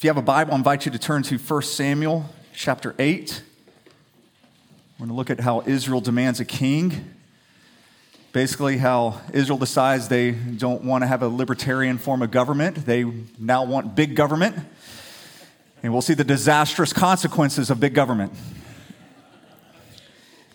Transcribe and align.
If 0.00 0.04
you 0.04 0.08
have 0.08 0.16
a 0.16 0.22
Bible, 0.22 0.54
I 0.54 0.56
invite 0.56 0.86
you 0.86 0.92
to 0.92 0.98
turn 0.98 1.22
to 1.24 1.36
1 1.36 1.60
Samuel 1.60 2.24
chapter 2.54 2.94
8. 2.98 3.42
We're 4.98 4.98
going 4.98 5.10
to 5.10 5.14
look 5.14 5.28
at 5.28 5.40
how 5.40 5.62
Israel 5.66 6.00
demands 6.00 6.40
a 6.40 6.46
king. 6.46 7.12
Basically, 8.32 8.78
how 8.78 9.20
Israel 9.34 9.58
decides 9.58 10.08
they 10.08 10.30
don't 10.30 10.84
want 10.84 11.02
to 11.02 11.06
have 11.06 11.22
a 11.22 11.28
libertarian 11.28 11.98
form 11.98 12.22
of 12.22 12.30
government. 12.30 12.86
They 12.86 13.04
now 13.38 13.64
want 13.64 13.94
big 13.94 14.16
government. 14.16 14.56
And 15.82 15.92
we'll 15.92 16.00
see 16.00 16.14
the 16.14 16.24
disastrous 16.24 16.94
consequences 16.94 17.68
of 17.68 17.78
big 17.78 17.92
government. 17.92 18.32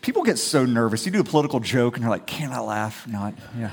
People 0.01 0.23
get 0.23 0.39
so 0.39 0.65
nervous. 0.65 1.05
You 1.05 1.11
do 1.11 1.19
a 1.19 1.23
political 1.23 1.59
joke 1.59 1.97
and 1.97 2.03
you're 2.03 2.09
like, 2.09 2.25
can 2.25 2.51
I 2.51 2.61
laugh? 2.61 3.07
Not, 3.07 3.35
yeah. 3.55 3.69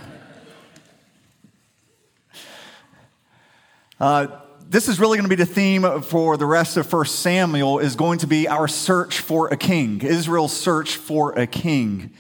Uh, 3.98 4.26
this 4.72 4.88
is 4.88 4.98
really 4.98 5.18
going 5.18 5.28
to 5.28 5.36
be 5.36 5.42
the 5.42 5.44
theme 5.44 6.00
for 6.00 6.38
the 6.38 6.46
rest 6.46 6.78
of 6.78 6.90
1 6.90 7.04
Samuel 7.04 7.78
is 7.78 7.94
going 7.94 8.18
to 8.20 8.26
be 8.26 8.48
our 8.48 8.66
search 8.66 9.18
for 9.18 9.48
a 9.48 9.56
king, 9.56 10.00
Israel's 10.00 10.56
search 10.56 10.96
for 10.96 11.38
a 11.38 11.46
king. 11.46 12.10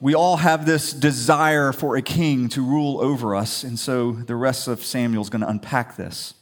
We 0.00 0.16
all 0.16 0.38
have 0.38 0.66
this 0.66 0.92
desire 0.92 1.72
for 1.72 1.94
a 1.94 2.02
king 2.02 2.48
to 2.50 2.60
rule 2.60 3.00
over 3.00 3.36
us, 3.36 3.62
and 3.62 3.78
so 3.78 4.10
the 4.10 4.34
rest 4.34 4.66
of 4.66 4.84
Samuel 4.84 5.22
is 5.22 5.30
going 5.30 5.42
to 5.42 5.48
unpack 5.48 5.94
this. 5.94 6.34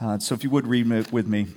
Uh, 0.00 0.20
so 0.20 0.36
if 0.36 0.44
you 0.44 0.50
would 0.50 0.68
read 0.68 1.10
with 1.10 1.26
me. 1.26 1.48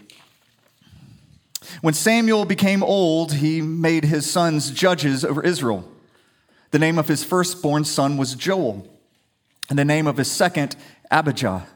When 1.81 1.94
Samuel 1.94 2.45
became 2.45 2.81
old, 2.81 3.34
he 3.34 3.61
made 3.61 4.05
his 4.05 4.27
sons 4.27 4.72
judges 4.72 5.23
over 5.23 5.44
Israel. 5.44 5.88
The 6.72 6.80
name 6.80 6.97
of 6.97 7.09
his 7.09 7.23
firstborn 7.23 7.86
son 7.86 8.17
was 8.17 8.34
Joel, 8.34 8.88
and 9.70 9.77
the 9.77 9.86
name 9.86 10.08
of 10.08 10.17
his 10.17 10.31
second, 10.31 10.75
Abijah. 11.11 11.67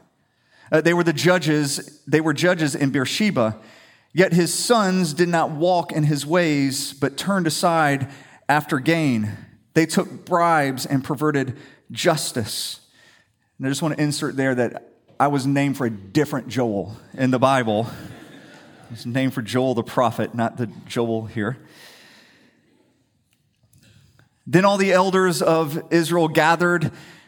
Uh, 0.72 0.80
they 0.80 0.94
were 0.94 1.04
the 1.04 1.12
judges, 1.12 2.02
they 2.06 2.20
were 2.20 2.32
judges 2.32 2.74
in 2.74 2.90
Beersheba. 2.90 3.58
Yet 4.12 4.32
his 4.32 4.54
sons 4.54 5.12
did 5.12 5.28
not 5.28 5.50
walk 5.50 5.90
in 5.90 6.04
his 6.04 6.24
ways, 6.24 6.92
but 6.92 7.16
turned 7.16 7.48
aside 7.48 8.08
after 8.48 8.78
gain. 8.78 9.32
They 9.74 9.86
took 9.86 10.24
bribes 10.24 10.86
and 10.86 11.02
perverted 11.02 11.56
justice. 11.90 12.80
And 13.58 13.66
I 13.66 13.70
just 13.70 13.82
want 13.82 13.96
to 13.96 14.02
insert 14.02 14.36
there 14.36 14.54
that 14.54 14.92
I 15.18 15.28
was 15.28 15.46
named 15.46 15.76
for 15.76 15.86
a 15.86 15.90
different 15.90 16.48
Joel 16.48 16.96
in 17.14 17.30
the 17.32 17.38
Bible. 17.38 17.88
It's 18.90 19.04
named 19.04 19.34
for 19.34 19.42
Joel 19.42 19.74
the 19.74 19.82
prophet, 19.82 20.34
not 20.34 20.56
the 20.56 20.68
Joel 20.86 21.26
here. 21.26 21.56
Then 24.46 24.64
all 24.64 24.76
the 24.76 24.92
elders 24.92 25.40
of 25.42 25.82
Israel 25.92 26.28
gathered 26.28 26.92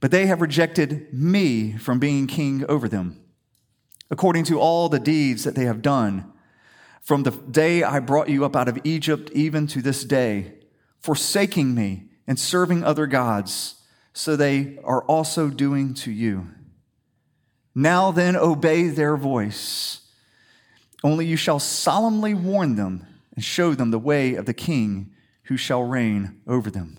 but 0.00 0.10
they 0.10 0.26
have 0.26 0.40
rejected 0.40 1.12
me 1.12 1.76
from 1.76 1.98
being 1.98 2.26
king 2.26 2.64
over 2.68 2.88
them, 2.88 3.20
according 4.10 4.44
to 4.44 4.58
all 4.58 4.88
the 4.88 4.98
deeds 4.98 5.44
that 5.44 5.54
they 5.54 5.64
have 5.66 5.82
done. 5.82 6.32
From 7.02 7.22
the 7.22 7.30
day 7.30 7.82
I 7.82 8.00
brought 8.00 8.28
you 8.28 8.44
up 8.44 8.56
out 8.56 8.68
of 8.68 8.78
Egypt, 8.84 9.30
even 9.32 9.66
to 9.68 9.82
this 9.82 10.04
day, 10.04 10.54
forsaking 11.00 11.74
me 11.74 12.04
and 12.26 12.38
serving 12.38 12.82
other 12.82 13.06
gods, 13.06 13.76
so 14.12 14.36
they 14.36 14.78
are 14.84 15.02
also 15.02 15.48
doing 15.48 15.94
to 15.94 16.10
you. 16.10 16.48
Now 17.74 18.10
then, 18.10 18.36
obey 18.36 18.88
their 18.88 19.16
voice. 19.16 20.00
Only 21.02 21.26
you 21.26 21.36
shall 21.36 21.58
solemnly 21.58 22.34
warn 22.34 22.76
them 22.76 23.06
and 23.34 23.44
show 23.44 23.74
them 23.74 23.90
the 23.90 23.98
way 23.98 24.34
of 24.34 24.46
the 24.46 24.54
king 24.54 25.12
who 25.44 25.56
shall 25.56 25.82
reign 25.82 26.40
over 26.46 26.70
them. 26.70 26.98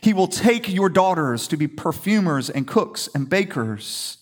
He 0.00 0.12
will 0.12 0.28
take 0.28 0.68
your 0.68 0.88
daughters 0.88 1.46
to 1.48 1.56
be 1.56 1.66
perfumers 1.66 2.48
and 2.50 2.66
cooks 2.66 3.08
and 3.14 3.28
bakers. 3.28 4.18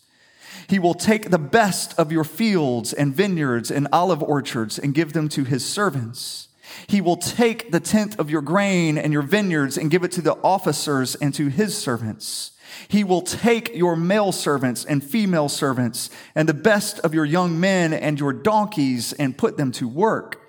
He 0.68 0.78
will 0.78 0.94
take 0.94 1.30
the 1.30 1.38
best 1.38 1.98
of 1.98 2.12
your 2.12 2.24
fields 2.24 2.92
and 2.92 3.14
vineyards 3.14 3.70
and 3.70 3.88
olive 3.92 4.22
orchards 4.22 4.78
and 4.78 4.94
give 4.94 5.12
them 5.12 5.28
to 5.30 5.44
his 5.44 5.64
servants. 5.64 6.48
He 6.86 7.00
will 7.00 7.16
take 7.16 7.72
the 7.72 7.80
tenth 7.80 8.18
of 8.18 8.30
your 8.30 8.42
grain 8.42 8.96
and 8.96 9.12
your 9.12 9.22
vineyards 9.22 9.76
and 9.76 9.90
give 9.90 10.04
it 10.04 10.12
to 10.12 10.22
the 10.22 10.36
officers 10.44 11.14
and 11.16 11.34
to 11.34 11.48
his 11.48 11.76
servants. 11.76 12.52
He 12.86 13.02
will 13.02 13.22
take 13.22 13.74
your 13.74 13.96
male 13.96 14.32
servants 14.32 14.84
and 14.84 15.02
female 15.02 15.48
servants 15.48 16.10
and 16.34 16.48
the 16.48 16.54
best 16.54 17.00
of 17.00 17.14
your 17.14 17.24
young 17.24 17.58
men 17.58 17.92
and 17.92 18.20
your 18.20 18.32
donkeys 18.32 19.12
and 19.14 19.36
put 19.36 19.56
them 19.56 19.72
to 19.72 19.88
work. 19.88 20.39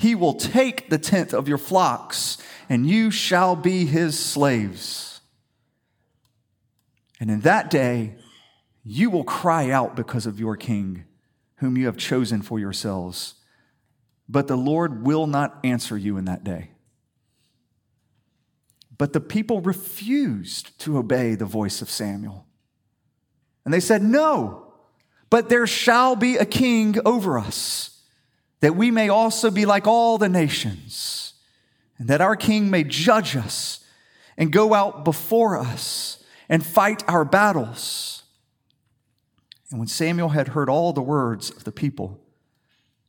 He 0.00 0.14
will 0.14 0.32
take 0.32 0.88
the 0.88 0.96
tenth 0.96 1.34
of 1.34 1.46
your 1.46 1.58
flocks 1.58 2.38
and 2.70 2.88
you 2.88 3.10
shall 3.10 3.54
be 3.54 3.84
his 3.84 4.18
slaves. 4.18 5.20
And 7.20 7.30
in 7.30 7.40
that 7.40 7.68
day, 7.68 8.14
you 8.82 9.10
will 9.10 9.24
cry 9.24 9.70
out 9.70 9.96
because 9.96 10.24
of 10.24 10.40
your 10.40 10.56
king, 10.56 11.04
whom 11.56 11.76
you 11.76 11.84
have 11.84 11.98
chosen 11.98 12.40
for 12.40 12.58
yourselves. 12.58 13.34
But 14.26 14.48
the 14.48 14.56
Lord 14.56 15.04
will 15.04 15.26
not 15.26 15.58
answer 15.64 15.98
you 15.98 16.16
in 16.16 16.24
that 16.24 16.44
day. 16.44 16.70
But 18.96 19.12
the 19.12 19.20
people 19.20 19.60
refused 19.60 20.78
to 20.78 20.96
obey 20.96 21.34
the 21.34 21.44
voice 21.44 21.82
of 21.82 21.90
Samuel. 21.90 22.46
And 23.66 23.74
they 23.74 23.80
said, 23.80 24.02
No, 24.02 24.72
but 25.28 25.50
there 25.50 25.66
shall 25.66 26.16
be 26.16 26.38
a 26.38 26.46
king 26.46 26.96
over 27.04 27.38
us, 27.38 27.99
that 28.60 28.76
we 28.76 28.90
may 28.90 29.08
also 29.08 29.50
be 29.50 29.64
like 29.66 29.86
all 29.86 30.18
the 30.18 30.28
nations 30.28 31.34
and 31.98 32.08
that 32.08 32.20
our 32.20 32.36
King 32.36 32.70
may 32.70 32.84
judge 32.84 33.36
us 33.36 33.84
and 34.36 34.50
go 34.50 34.72
out 34.72 35.04
before 35.04 35.58
us 35.58 36.24
and 36.48 36.64
fight 36.64 37.02
our 37.06 37.24
battles. 37.24 38.22
And 39.70 39.78
when 39.78 39.88
Samuel 39.88 40.30
had 40.30 40.48
heard 40.48 40.68
all 40.68 40.92
the 40.92 41.02
words 41.02 41.50
of 41.50 41.64
the 41.64 41.72
people, 41.72 42.20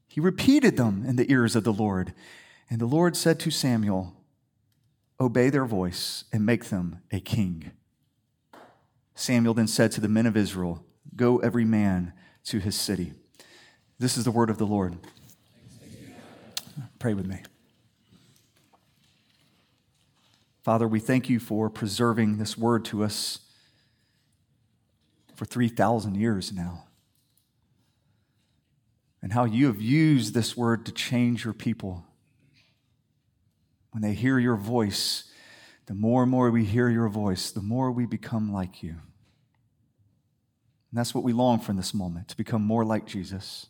he 0.07 0.19
repeated 0.19 0.75
them 0.75 1.05
in 1.07 1.15
the 1.15 1.31
ears 1.31 1.55
of 1.55 1.63
the 1.63 1.73
Lord. 1.73 2.13
And 2.69 2.79
the 2.79 2.85
Lord 2.85 3.15
said 3.15 3.39
to 3.39 3.49
Samuel, 3.49 4.13
Obey 5.19 5.49
their 5.49 5.65
voice 5.65 6.25
and 6.33 6.45
make 6.45 6.65
them 6.65 6.99
a 7.11 7.19
king. 7.19 7.71
Samuel 9.15 9.53
then 9.53 9.67
said 9.67 9.91
to 9.93 10.01
the 10.01 10.09
men 10.09 10.25
of 10.25 10.35
Israel, 10.35 10.83
Go 11.15 11.37
every 11.37 11.65
man 11.65 12.11
to 12.45 12.59
his 12.59 12.75
city. 12.75 13.13
This 13.99 14.17
is 14.17 14.25
the 14.25 14.31
word 14.31 14.49
of 14.49 14.57
the 14.57 14.65
Lord. 14.65 14.97
Pray 17.01 17.15
with 17.15 17.25
me. 17.25 17.41
Father, 20.61 20.87
we 20.87 20.99
thank 20.99 21.31
you 21.31 21.39
for 21.39 21.67
preserving 21.67 22.37
this 22.37 22.55
word 22.55 22.85
to 22.85 23.03
us 23.03 23.39
for 25.33 25.45
3,000 25.45 26.13
years 26.13 26.53
now. 26.53 26.83
And 29.19 29.33
how 29.33 29.45
you 29.45 29.65
have 29.65 29.81
used 29.81 30.35
this 30.35 30.55
word 30.55 30.85
to 30.85 30.91
change 30.91 31.43
your 31.43 31.55
people. 31.55 32.05
When 33.89 34.03
they 34.03 34.13
hear 34.13 34.37
your 34.37 34.55
voice, 34.55 35.23
the 35.87 35.95
more 35.95 36.21
and 36.21 36.29
more 36.29 36.51
we 36.51 36.65
hear 36.65 36.87
your 36.87 37.09
voice, 37.09 37.49
the 37.49 37.63
more 37.63 37.91
we 37.91 38.05
become 38.05 38.53
like 38.53 38.83
you. 38.83 38.91
And 38.91 38.99
that's 40.93 41.15
what 41.15 41.23
we 41.23 41.33
long 41.33 41.59
for 41.59 41.71
in 41.71 41.77
this 41.77 41.95
moment, 41.95 42.27
to 42.27 42.37
become 42.37 42.61
more 42.61 42.85
like 42.85 43.07
Jesus. 43.07 43.65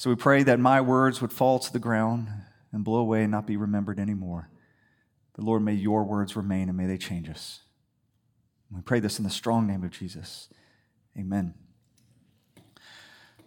So 0.00 0.08
we 0.08 0.16
pray 0.16 0.42
that 0.44 0.58
my 0.58 0.80
words 0.80 1.20
would 1.20 1.30
fall 1.30 1.58
to 1.58 1.70
the 1.70 1.78
ground 1.78 2.28
and 2.72 2.82
blow 2.82 3.00
away 3.00 3.24
and 3.24 3.30
not 3.30 3.46
be 3.46 3.58
remembered 3.58 4.00
anymore. 4.00 4.48
But 5.36 5.44
Lord, 5.44 5.62
may 5.62 5.74
your 5.74 6.04
words 6.04 6.36
remain 6.36 6.70
and 6.70 6.78
may 6.78 6.86
they 6.86 6.96
change 6.96 7.28
us. 7.28 7.60
We 8.74 8.80
pray 8.80 9.00
this 9.00 9.18
in 9.18 9.24
the 9.24 9.30
strong 9.30 9.66
name 9.66 9.84
of 9.84 9.90
Jesus. 9.90 10.48
Amen. 11.18 11.52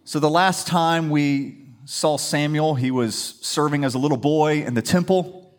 So, 0.04 0.20
the 0.20 0.30
last 0.30 0.68
time 0.68 1.10
we 1.10 1.70
saw 1.86 2.16
Samuel, 2.16 2.76
he 2.76 2.92
was 2.92 3.16
serving 3.16 3.82
as 3.82 3.96
a 3.96 3.98
little 3.98 4.16
boy 4.16 4.62
in 4.62 4.74
the 4.74 4.82
temple. 4.82 5.58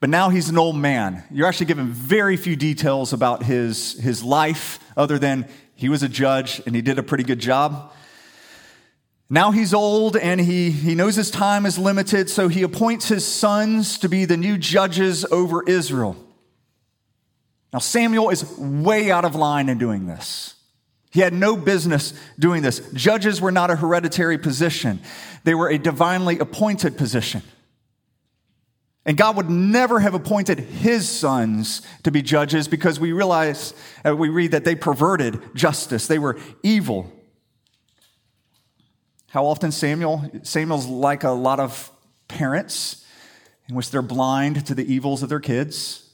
But 0.00 0.10
now 0.10 0.28
he's 0.28 0.50
an 0.50 0.58
old 0.58 0.76
man. 0.76 1.24
You're 1.30 1.48
actually 1.48 1.64
given 1.64 1.86
very 1.86 2.36
few 2.36 2.56
details 2.56 3.14
about 3.14 3.42
his, 3.42 3.98
his 3.98 4.22
life, 4.22 4.80
other 4.98 5.18
than 5.18 5.48
he 5.74 5.88
was 5.88 6.02
a 6.02 6.10
judge 6.10 6.60
and 6.66 6.76
he 6.76 6.82
did 6.82 6.98
a 6.98 7.02
pretty 7.02 7.24
good 7.24 7.38
job. 7.38 7.94
Now 9.32 9.50
he's 9.50 9.72
old 9.72 10.18
and 10.18 10.38
he, 10.38 10.70
he 10.70 10.94
knows 10.94 11.16
his 11.16 11.30
time 11.30 11.64
is 11.64 11.78
limited, 11.78 12.28
so 12.28 12.48
he 12.48 12.62
appoints 12.62 13.08
his 13.08 13.26
sons 13.26 13.96
to 14.00 14.08
be 14.10 14.26
the 14.26 14.36
new 14.36 14.58
judges 14.58 15.24
over 15.24 15.62
Israel. 15.62 16.18
Now, 17.72 17.78
Samuel 17.78 18.28
is 18.28 18.44
way 18.58 19.10
out 19.10 19.24
of 19.24 19.34
line 19.34 19.70
in 19.70 19.78
doing 19.78 20.04
this. 20.04 20.56
He 21.10 21.20
had 21.20 21.32
no 21.32 21.56
business 21.56 22.12
doing 22.38 22.60
this. 22.60 22.80
Judges 22.92 23.40
were 23.40 23.50
not 23.50 23.70
a 23.70 23.76
hereditary 23.76 24.36
position, 24.36 25.00
they 25.44 25.54
were 25.54 25.70
a 25.70 25.78
divinely 25.78 26.38
appointed 26.38 26.98
position. 26.98 27.40
And 29.06 29.16
God 29.16 29.38
would 29.38 29.48
never 29.48 30.00
have 30.00 30.12
appointed 30.12 30.58
his 30.58 31.08
sons 31.08 31.80
to 32.02 32.10
be 32.10 32.20
judges 32.20 32.68
because 32.68 33.00
we 33.00 33.12
realize, 33.12 33.72
uh, 34.06 34.14
we 34.14 34.28
read 34.28 34.50
that 34.50 34.66
they 34.66 34.74
perverted 34.74 35.40
justice. 35.54 36.06
They 36.06 36.18
were 36.18 36.38
evil. 36.62 37.10
How 39.32 39.46
often 39.46 39.72
Samuel, 39.72 40.30
Samuel's 40.42 40.86
like 40.86 41.24
a 41.24 41.30
lot 41.30 41.58
of 41.58 41.90
parents 42.28 43.02
in 43.66 43.74
which 43.74 43.90
they're 43.90 44.02
blind 44.02 44.66
to 44.66 44.74
the 44.74 44.84
evils 44.84 45.22
of 45.22 45.30
their 45.30 45.40
kids. 45.40 46.06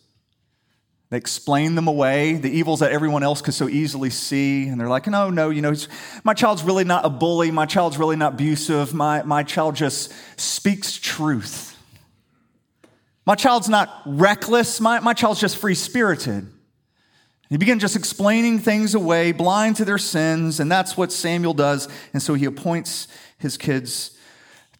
They 1.10 1.16
explain 1.16 1.74
them 1.74 1.88
away, 1.88 2.34
the 2.34 2.48
evils 2.48 2.78
that 2.78 2.92
everyone 2.92 3.24
else 3.24 3.42
could 3.42 3.54
so 3.54 3.68
easily 3.68 4.10
see. 4.10 4.68
And 4.68 4.80
they're 4.80 4.88
like, 4.88 5.08
no, 5.08 5.30
no, 5.30 5.50
you 5.50 5.62
know, 5.62 5.74
my 6.22 6.32
child's 6.32 6.62
really 6.62 6.84
not 6.84 7.04
a 7.04 7.10
bully. 7.10 7.50
My 7.50 7.66
child's 7.66 7.98
really 7.98 8.14
not 8.14 8.34
abusive. 8.34 8.94
My, 8.94 9.24
my 9.24 9.42
child 9.42 9.74
just 9.74 10.12
speaks 10.38 10.96
truth. 10.96 11.76
My 13.26 13.34
child's 13.34 13.68
not 13.68 13.90
reckless. 14.06 14.80
My, 14.80 15.00
my 15.00 15.12
child's 15.12 15.40
just 15.40 15.56
free 15.56 15.74
spirited. 15.74 16.46
He 17.48 17.56
begin 17.56 17.78
just 17.78 17.96
explaining 17.96 18.58
things 18.58 18.94
away, 18.94 19.32
blind 19.32 19.76
to 19.76 19.84
their 19.84 19.98
sins, 19.98 20.60
and 20.60 20.70
that's 20.70 20.96
what 20.96 21.10
Samuel 21.10 21.54
does. 21.54 21.88
And 22.12 22.22
so 22.22 22.34
he 22.34 22.44
appoints 22.44 23.08
his 23.38 23.56
kids 23.56 24.16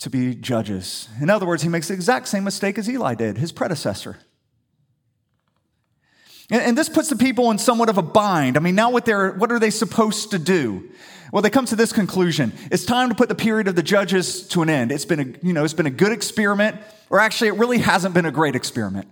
to 0.00 0.10
be 0.10 0.34
judges. 0.34 1.08
In 1.20 1.30
other 1.30 1.46
words, 1.46 1.62
he 1.62 1.68
makes 1.68 1.88
the 1.88 1.94
exact 1.94 2.28
same 2.28 2.44
mistake 2.44 2.78
as 2.78 2.88
Eli 2.88 3.14
did, 3.14 3.38
his 3.38 3.52
predecessor. 3.52 4.18
And, 6.50 6.62
and 6.62 6.78
this 6.78 6.88
puts 6.88 7.08
the 7.08 7.16
people 7.16 7.50
in 7.50 7.58
somewhat 7.58 7.88
of 7.88 7.98
a 7.98 8.02
bind. 8.02 8.56
I 8.56 8.60
mean, 8.60 8.74
now 8.74 8.90
what, 8.90 9.06
they're, 9.06 9.32
what 9.32 9.50
are 9.50 9.58
they 9.58 9.70
supposed 9.70 10.30
to 10.32 10.38
do? 10.38 10.90
Well, 11.32 11.42
they 11.42 11.50
come 11.50 11.66
to 11.66 11.76
this 11.76 11.92
conclusion. 11.92 12.52
It's 12.70 12.84
time 12.84 13.08
to 13.10 13.14
put 13.14 13.28
the 13.28 13.34
period 13.34 13.68
of 13.68 13.76
the 13.76 13.82
judges 13.82 14.46
to 14.48 14.62
an 14.62 14.70
end. 14.70 14.92
It's 14.92 15.04
been 15.04 15.20
a, 15.20 15.46
you 15.46 15.52
know, 15.52 15.64
it's 15.64 15.74
been 15.74 15.86
a 15.86 15.90
good 15.90 16.12
experiment, 16.12 16.76
or 17.10 17.20
actually, 17.20 17.48
it 17.48 17.56
really 17.56 17.78
hasn't 17.78 18.14
been 18.14 18.26
a 18.26 18.30
great 18.30 18.54
experiment. 18.54 19.08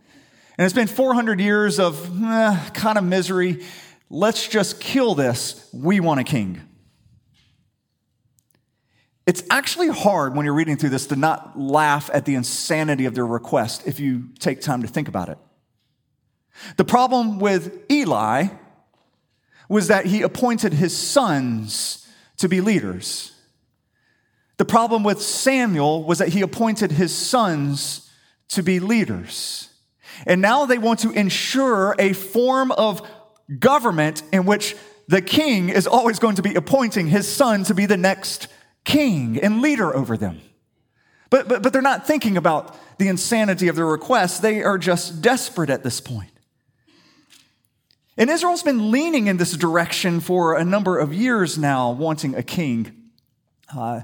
And 0.58 0.64
it's 0.64 0.75
been 0.75 0.87
400 0.87 1.41
years 1.41 1.79
of 1.79 2.11
eh, 2.23 2.70
kind 2.73 2.97
of 2.97 3.05
misery. 3.05 3.62
Let's 4.08 4.49
just 4.49 4.81
kill 4.81 5.14
this. 5.14 5.69
We 5.73 6.00
want 6.00 6.20
a 6.20 6.25
king. 6.25 6.62
It's 9.26 9.43
actually 9.50 9.88
hard 9.88 10.37
when 10.37 10.47
you're 10.47 10.55
reading 10.55 10.76
through 10.76 10.91
this 10.91 11.06
to 11.08 11.17
not 11.17 11.58
laugh 11.58 12.08
at 12.14 12.25
the 12.25 12.37
insanity 12.37 13.06
of 13.06 13.14
their 13.14 13.26
request 13.26 13.87
if 13.87 13.99
you 13.99 14.29
take 14.38 14.61
time 14.61 14.82
to 14.82 14.88
think 14.88 15.08
about 15.08 15.29
it. 15.29 15.38
The 16.76 16.85
problem 16.85 17.38
with 17.38 17.91
Eli 17.91 18.49
was 19.69 19.88
that 19.88 20.06
he 20.06 20.23
appointed 20.23 20.73
his 20.73 20.97
sons 20.97 22.06
to 22.38 22.49
be 22.49 22.61
leaders. 22.61 23.32
The 24.59 24.64
problem 24.64 25.02
with 25.02 25.20
Samuel 25.20 26.05
was 26.05 26.19
that 26.19 26.29
he 26.29 26.41
appointed 26.41 26.93
his 26.93 27.12
sons 27.14 28.11
to 28.49 28.62
be 28.62 28.81
leaders. 28.81 29.69
And 30.26 30.40
now 30.40 30.66
they 30.66 30.78
want 30.78 31.00
to 31.00 31.10
ensure 31.10 31.94
a 31.98 32.12
form 32.12 32.72
of 32.72 33.06
government 33.58 34.22
in 34.32 34.46
which 34.46 34.76
the 35.08 35.22
king 35.22 35.68
is 35.68 35.86
always 35.86 36.18
going 36.18 36.36
to 36.36 36.42
be 36.42 36.54
appointing 36.54 37.08
his 37.08 37.28
son 37.28 37.64
to 37.64 37.74
be 37.74 37.86
the 37.86 37.96
next 37.96 38.48
king 38.84 39.38
and 39.40 39.60
leader 39.60 39.94
over 39.94 40.16
them. 40.16 40.40
But, 41.30 41.48
but, 41.48 41.62
but 41.62 41.72
they're 41.72 41.82
not 41.82 42.06
thinking 42.06 42.36
about 42.36 42.76
the 42.98 43.08
insanity 43.08 43.68
of 43.68 43.76
their 43.76 43.86
request. 43.86 44.42
They 44.42 44.62
are 44.62 44.78
just 44.78 45.20
desperate 45.20 45.70
at 45.70 45.82
this 45.82 46.00
point. 46.00 46.30
And 48.16 48.30
Israel's 48.30 48.62
been 48.62 48.90
leaning 48.90 49.26
in 49.26 49.36
this 49.36 49.52
direction 49.52 50.20
for 50.20 50.56
a 50.56 50.64
number 50.64 50.98
of 50.98 51.12
years 51.12 51.58
now, 51.58 51.90
wanting 51.90 52.34
a 52.34 52.42
king. 52.42 53.10
Uh, 53.74 54.00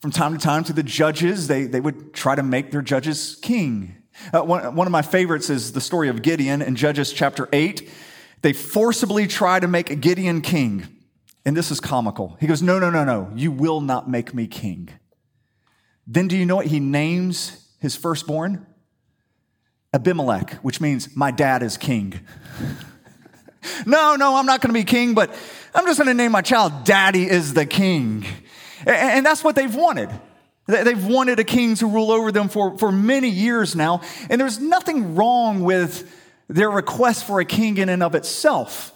from 0.00 0.10
time 0.10 0.36
to 0.36 0.38
time, 0.38 0.64
to 0.64 0.72
the 0.72 0.82
judges, 0.82 1.48
they, 1.48 1.64
they 1.64 1.80
would 1.80 2.12
try 2.12 2.34
to 2.34 2.42
make 2.42 2.70
their 2.70 2.82
judges 2.82 3.36
king. 3.40 3.96
Uh, 4.32 4.42
one, 4.42 4.74
one 4.74 4.86
of 4.86 4.90
my 4.90 5.02
favorites 5.02 5.50
is 5.50 5.72
the 5.72 5.80
story 5.80 6.08
of 6.08 6.22
Gideon 6.22 6.62
in 6.62 6.76
Judges 6.76 7.12
chapter 7.12 7.48
8. 7.52 7.88
They 8.42 8.52
forcibly 8.52 9.26
try 9.26 9.60
to 9.60 9.68
make 9.68 10.00
Gideon 10.00 10.40
king. 10.40 10.86
And 11.44 11.56
this 11.56 11.70
is 11.70 11.80
comical. 11.80 12.36
He 12.40 12.46
goes, 12.46 12.62
No, 12.62 12.78
no, 12.78 12.90
no, 12.90 13.04
no, 13.04 13.30
you 13.34 13.50
will 13.50 13.80
not 13.80 14.08
make 14.08 14.34
me 14.34 14.46
king. 14.46 14.90
Then 16.06 16.28
do 16.28 16.36
you 16.36 16.46
know 16.46 16.56
what 16.56 16.66
he 16.66 16.80
names 16.80 17.68
his 17.80 17.96
firstborn? 17.96 18.66
Abimelech, 19.94 20.54
which 20.56 20.80
means 20.80 21.16
my 21.16 21.30
dad 21.30 21.62
is 21.62 21.76
king. 21.76 22.20
No, 23.86 24.16
no, 24.16 24.36
I'm 24.36 24.46
not 24.46 24.60
going 24.60 24.72
to 24.72 24.78
be 24.78 24.84
king, 24.84 25.14
but 25.14 25.34
I'm 25.74 25.84
just 25.84 25.98
going 25.98 26.08
to 26.08 26.14
name 26.14 26.32
my 26.32 26.42
child 26.42 26.84
Daddy 26.84 27.28
is 27.28 27.54
the 27.54 27.66
king. 27.66 28.24
And 28.86 29.26
that's 29.26 29.42
what 29.42 29.56
they've 29.56 29.74
wanted. 29.74 30.10
They've 30.68 31.06
wanted 31.06 31.40
a 31.40 31.44
king 31.44 31.76
to 31.76 31.86
rule 31.86 32.12
over 32.12 32.30
them 32.30 32.50
for, 32.50 32.76
for 32.76 32.92
many 32.92 33.30
years 33.30 33.74
now. 33.74 34.02
And 34.28 34.38
there's 34.38 34.60
nothing 34.60 35.14
wrong 35.14 35.62
with 35.62 36.14
their 36.46 36.70
request 36.70 37.26
for 37.26 37.40
a 37.40 37.46
king 37.46 37.78
in 37.78 37.88
and 37.88 38.02
of 38.02 38.14
itself. 38.14 38.92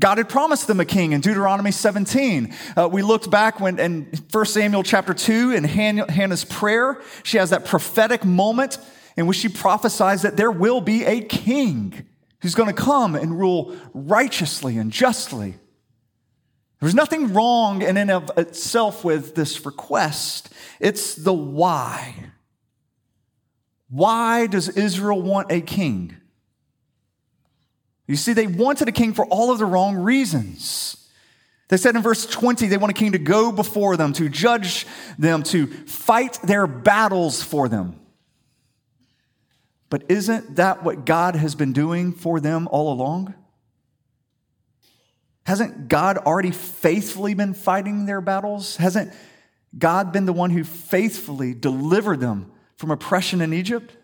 God 0.00 0.16
had 0.16 0.30
promised 0.30 0.66
them 0.66 0.80
a 0.80 0.86
king 0.86 1.12
in 1.12 1.20
Deuteronomy 1.20 1.72
17. 1.72 2.54
Uh, 2.74 2.88
we 2.90 3.02
looked 3.02 3.30
back 3.30 3.60
when 3.60 3.78
in 3.78 4.08
1 4.32 4.46
Samuel 4.46 4.82
chapter 4.82 5.12
2 5.12 5.52
in 5.52 5.62
Hannah's 5.62 6.44
prayer, 6.44 7.00
she 7.22 7.36
has 7.36 7.50
that 7.50 7.66
prophetic 7.66 8.24
moment 8.24 8.78
in 9.16 9.26
which 9.26 9.36
she 9.36 9.48
prophesies 9.48 10.22
that 10.22 10.38
there 10.38 10.50
will 10.50 10.80
be 10.80 11.04
a 11.04 11.20
king 11.20 12.06
who's 12.40 12.54
going 12.54 12.74
to 12.74 12.82
come 12.82 13.14
and 13.14 13.38
rule 13.38 13.76
righteously 13.92 14.78
and 14.78 14.90
justly. 14.90 15.54
There's 16.84 16.94
nothing 16.94 17.32
wrong 17.32 17.80
in 17.80 17.96
and 17.96 18.10
of 18.10 18.30
itself 18.36 19.04
with 19.04 19.34
this 19.34 19.64
request. 19.64 20.52
It's 20.78 21.14
the 21.14 21.32
why. 21.32 22.14
Why 23.88 24.46
does 24.46 24.68
Israel 24.68 25.22
want 25.22 25.50
a 25.50 25.62
king? 25.62 26.14
You 28.06 28.16
see, 28.16 28.34
they 28.34 28.46
wanted 28.46 28.86
a 28.86 28.92
king 28.92 29.14
for 29.14 29.24
all 29.24 29.50
of 29.50 29.58
the 29.58 29.64
wrong 29.64 29.96
reasons. 29.96 31.08
They 31.68 31.78
said 31.78 31.96
in 31.96 32.02
verse 32.02 32.26
20, 32.26 32.66
they 32.66 32.76
want 32.76 32.90
a 32.90 33.00
king 33.00 33.12
to 33.12 33.18
go 33.18 33.50
before 33.50 33.96
them, 33.96 34.12
to 34.12 34.28
judge 34.28 34.86
them, 35.18 35.42
to 35.44 35.66
fight 35.86 36.38
their 36.44 36.66
battles 36.66 37.42
for 37.42 37.66
them. 37.66 37.98
But 39.88 40.04
isn't 40.10 40.56
that 40.56 40.84
what 40.84 41.06
God 41.06 41.34
has 41.34 41.54
been 41.54 41.72
doing 41.72 42.12
for 42.12 42.40
them 42.40 42.68
all 42.70 42.92
along? 42.92 43.32
Hasn't 45.44 45.88
God 45.88 46.18
already 46.18 46.50
faithfully 46.50 47.34
been 47.34 47.54
fighting 47.54 48.06
their 48.06 48.20
battles? 48.20 48.76
Hasn't 48.76 49.12
God 49.76 50.12
been 50.12 50.24
the 50.24 50.32
one 50.32 50.50
who 50.50 50.64
faithfully 50.64 51.54
delivered 51.54 52.20
them 52.20 52.50
from 52.76 52.90
oppression 52.90 53.40
in 53.40 53.52
Egypt? 53.52 53.96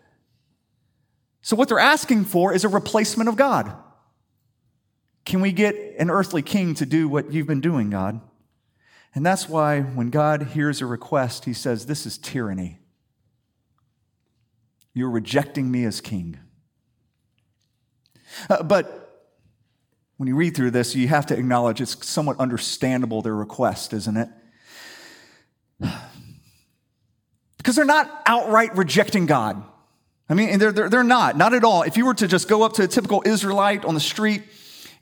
So, 1.43 1.57
what 1.57 1.69
they're 1.69 1.79
asking 1.79 2.27
for 2.27 2.53
is 2.53 2.65
a 2.65 2.69
replacement 2.69 3.29
of 3.29 3.37
God. 3.37 3.73
Can 5.25 5.41
we 5.41 5.53
get 5.53 5.75
an 5.99 6.11
earthly 6.11 6.43
king 6.43 6.75
to 6.75 6.87
do 6.87 7.09
what 7.09 7.33
you've 7.33 7.47
been 7.47 7.61
doing, 7.61 7.89
God? 7.89 8.21
And 9.15 9.25
that's 9.25 9.49
why 9.49 9.81
when 9.81 10.11
God 10.11 10.43
hears 10.43 10.81
a 10.81 10.87
request, 10.87 11.47
he 11.47 11.55
says, 11.55 11.87
This 11.87 12.05
is 12.05 12.19
tyranny. 12.19 12.79
You're 14.93 15.11
rejecting 15.11 15.71
me 15.71 15.85
as 15.85 16.01
king. 16.01 16.39
Uh, 18.49 18.63
but 18.63 19.00
when 20.21 20.27
you 20.27 20.37
read 20.37 20.55
through 20.55 20.71
this, 20.71 20.95
you 20.95 21.09
have 21.09 21.25
to 21.25 21.35
acknowledge 21.35 21.81
it's 21.81 22.07
somewhat 22.07 22.39
understandable, 22.39 23.23
their 23.23 23.35
request, 23.35 23.95
isn't 23.95 24.19
it? 24.19 24.29
Because 27.57 27.77
they're 27.77 27.85
not 27.85 28.23
outright 28.25 28.75
rejecting 28.77 29.27
God. 29.27 29.63
I 30.31 30.35
mean, 30.35 30.59
they're, 30.59 30.73
they're, 30.73 30.89
they're 30.89 31.05
not, 31.05 31.37
not 31.37 31.53
at 31.53 31.63
all. 31.63 31.83
If 31.83 31.99
you 31.99 32.07
were 32.07 32.15
to 32.15 32.27
just 32.27 32.49
go 32.49 32.63
up 32.63 32.73
to 32.75 32.85
a 32.85 32.87
typical 32.87 33.23
Israelite 33.27 33.85
on 33.85 33.93
the 33.95 34.01
street 34.01 34.43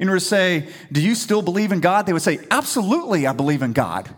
and 0.01 0.11
were 0.11 0.17
to 0.17 0.25
say, 0.25 0.69
Do 0.91 1.01
you 1.01 1.15
still 1.15 1.41
believe 1.41 1.71
in 1.71 1.81
God? 1.81 2.07
They 2.07 2.13
would 2.13 2.23
say, 2.23 2.41
Absolutely, 2.51 3.29
I 3.29 3.33
believe 3.33 3.63
in 3.63 3.73
God. 3.73 4.09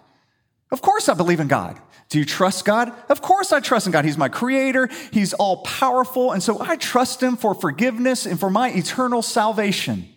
Of 0.73 0.81
course, 0.81 1.11
I 1.11 1.15
believe 1.15 1.39
in 1.39 1.49
God. 1.49 1.79
Do 2.09 2.19
you 2.19 2.25
trust 2.25 2.65
God? 2.65 2.93
Of 3.11 3.21
course, 3.21 3.53
I 3.53 3.61
trust 3.61 3.87
in 3.87 3.93
God. 3.93 4.07
He's 4.07 4.19
my 4.19 4.29
creator, 4.29 4.89
He's 5.13 5.35
all 5.35 5.63
powerful, 5.65 6.33
and 6.33 6.43
so 6.43 6.61
I 6.61 6.77
trust 6.77 7.23
Him 7.23 7.37
for 7.37 7.55
forgiveness 7.55 8.25
and 8.27 8.41
for 8.41 8.51
my 8.51 8.71
eternal 8.71 9.23
salvation. 9.23 10.09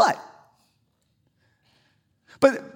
But, 0.00 0.18
but 2.40 2.74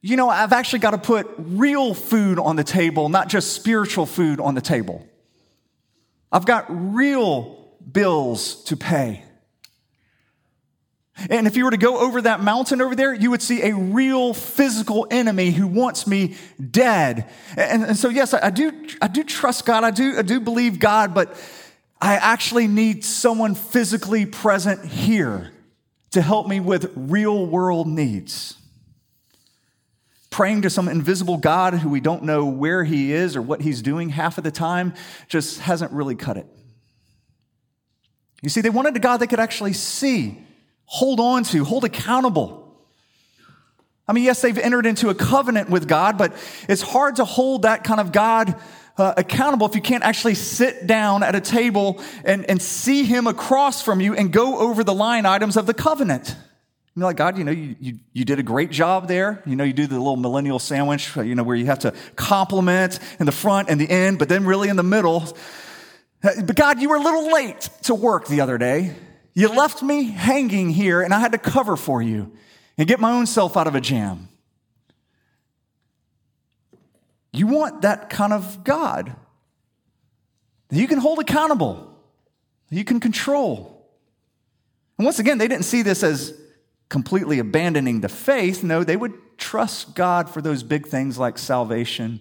you 0.00 0.16
know, 0.16 0.30
I've 0.30 0.54
actually 0.54 0.78
got 0.78 0.92
to 0.92 0.98
put 0.98 1.26
real 1.36 1.92
food 1.92 2.38
on 2.38 2.56
the 2.56 2.64
table, 2.64 3.10
not 3.10 3.28
just 3.28 3.52
spiritual 3.52 4.06
food 4.06 4.40
on 4.40 4.54
the 4.54 4.62
table. 4.62 5.06
I've 6.32 6.46
got 6.46 6.64
real 6.68 7.68
bills 7.92 8.64
to 8.64 8.78
pay. 8.78 9.22
And 11.28 11.46
if 11.46 11.54
you 11.54 11.66
were 11.66 11.70
to 11.70 11.76
go 11.76 11.98
over 11.98 12.22
that 12.22 12.40
mountain 12.42 12.80
over 12.80 12.94
there, 12.94 13.12
you 13.12 13.30
would 13.30 13.42
see 13.42 13.62
a 13.62 13.74
real 13.74 14.32
physical 14.32 15.06
enemy 15.10 15.50
who 15.50 15.66
wants 15.66 16.06
me 16.06 16.34
dead. 16.70 17.30
And, 17.58 17.84
and 17.84 17.96
so, 17.96 18.08
yes, 18.08 18.32
I, 18.32 18.46
I, 18.46 18.50
do, 18.50 18.72
I 19.02 19.08
do 19.08 19.22
trust 19.22 19.66
God. 19.66 19.84
I 19.84 19.90
do, 19.90 20.16
I 20.18 20.22
do 20.22 20.40
believe 20.40 20.78
God, 20.78 21.12
but 21.12 21.36
I 22.00 22.14
actually 22.14 22.68
need 22.68 23.04
someone 23.04 23.54
physically 23.54 24.24
present 24.24 24.82
here 24.86 25.50
to 26.14 26.22
help 26.22 26.48
me 26.48 26.60
with 26.60 26.92
real 26.96 27.46
world 27.46 27.86
needs. 27.86 28.56
Praying 30.30 30.62
to 30.62 30.70
some 30.70 30.88
invisible 30.88 31.36
God 31.36 31.74
who 31.74 31.88
we 31.88 32.00
don't 32.00 32.24
know 32.24 32.44
where 32.44 32.82
he 32.82 33.12
is 33.12 33.36
or 33.36 33.42
what 33.42 33.60
he's 33.60 33.82
doing 33.82 34.08
half 34.08 34.36
of 34.38 34.44
the 34.44 34.50
time 34.50 34.94
just 35.28 35.60
hasn't 35.60 35.92
really 35.92 36.16
cut 36.16 36.36
it. 36.36 36.46
You 38.42 38.48
see, 38.48 38.60
they 38.60 38.70
wanted 38.70 38.96
a 38.96 38.98
God 38.98 39.18
they 39.18 39.26
could 39.26 39.40
actually 39.40 39.72
see 39.72 40.40
hold 40.86 41.20
on 41.20 41.44
to, 41.44 41.64
hold 41.64 41.84
accountable. 41.84 42.64
I 44.06 44.12
mean, 44.12 44.24
yes, 44.24 44.42
they've 44.42 44.58
entered 44.58 44.86
into 44.86 45.08
a 45.08 45.14
covenant 45.14 45.70
with 45.70 45.88
God, 45.88 46.18
but 46.18 46.34
it's 46.68 46.82
hard 46.82 47.16
to 47.16 47.24
hold 47.24 47.62
that 47.62 47.84
kind 47.84 48.00
of 48.00 48.12
God 48.12 48.60
uh, 48.96 49.14
accountable 49.16 49.66
if 49.66 49.74
you 49.74 49.80
can't 49.80 50.04
actually 50.04 50.34
sit 50.34 50.86
down 50.86 51.22
at 51.22 51.34
a 51.34 51.40
table 51.40 52.00
and, 52.24 52.48
and 52.48 52.62
see 52.62 53.04
Him 53.04 53.26
across 53.26 53.82
from 53.82 54.00
you 54.00 54.14
and 54.14 54.32
go 54.32 54.58
over 54.58 54.84
the 54.84 54.94
line 54.94 55.26
items 55.26 55.56
of 55.56 55.66
the 55.66 55.74
covenant. 55.74 56.36
You're 56.96 57.06
like, 57.06 57.16
God, 57.16 57.36
you 57.36 57.42
know, 57.42 57.50
you, 57.50 57.74
you, 57.80 57.98
you 58.12 58.24
did 58.24 58.38
a 58.38 58.44
great 58.44 58.70
job 58.70 59.08
there. 59.08 59.42
You 59.46 59.56
know, 59.56 59.64
you 59.64 59.72
do 59.72 59.88
the 59.88 59.98
little 59.98 60.16
millennial 60.16 60.60
sandwich, 60.60 61.16
you 61.16 61.34
know, 61.34 61.42
where 61.42 61.56
you 61.56 61.66
have 61.66 61.80
to 61.80 61.92
compliment 62.14 63.00
in 63.18 63.26
the 63.26 63.32
front 63.32 63.68
and 63.68 63.80
the 63.80 63.90
end, 63.90 64.20
but 64.20 64.28
then 64.28 64.44
really 64.44 64.68
in 64.68 64.76
the 64.76 64.84
middle. 64.84 65.24
But 66.22 66.54
God, 66.54 66.80
you 66.80 66.88
were 66.88 66.96
a 66.96 67.02
little 67.02 67.32
late 67.32 67.68
to 67.82 67.96
work 67.96 68.28
the 68.28 68.40
other 68.40 68.58
day. 68.58 68.94
You 69.34 69.48
left 69.48 69.82
me 69.82 70.04
hanging 70.04 70.70
here 70.70 71.02
and 71.02 71.12
I 71.12 71.18
had 71.18 71.32
to 71.32 71.38
cover 71.38 71.76
for 71.76 72.00
you 72.00 72.32
and 72.78 72.86
get 72.86 73.00
my 73.00 73.12
own 73.12 73.26
self 73.26 73.56
out 73.56 73.66
of 73.66 73.74
a 73.74 73.80
jam. 73.80 74.28
You 77.34 77.48
want 77.48 77.82
that 77.82 78.10
kind 78.10 78.32
of 78.32 78.62
God 78.62 79.14
that 80.68 80.76
you 80.78 80.86
can 80.86 80.98
hold 80.98 81.18
accountable, 81.18 81.98
that 82.70 82.76
you 82.76 82.84
can 82.84 83.00
control. 83.00 83.90
And 84.98 85.04
once 85.04 85.18
again, 85.18 85.38
they 85.38 85.48
didn't 85.48 85.64
see 85.64 85.82
this 85.82 86.04
as 86.04 86.32
completely 86.88 87.40
abandoning 87.40 88.00
the 88.00 88.08
faith. 88.08 88.62
No, 88.62 88.84
they 88.84 88.96
would 88.96 89.14
trust 89.36 89.96
God 89.96 90.30
for 90.30 90.40
those 90.40 90.62
big 90.62 90.86
things 90.86 91.18
like 91.18 91.36
salvation. 91.36 92.20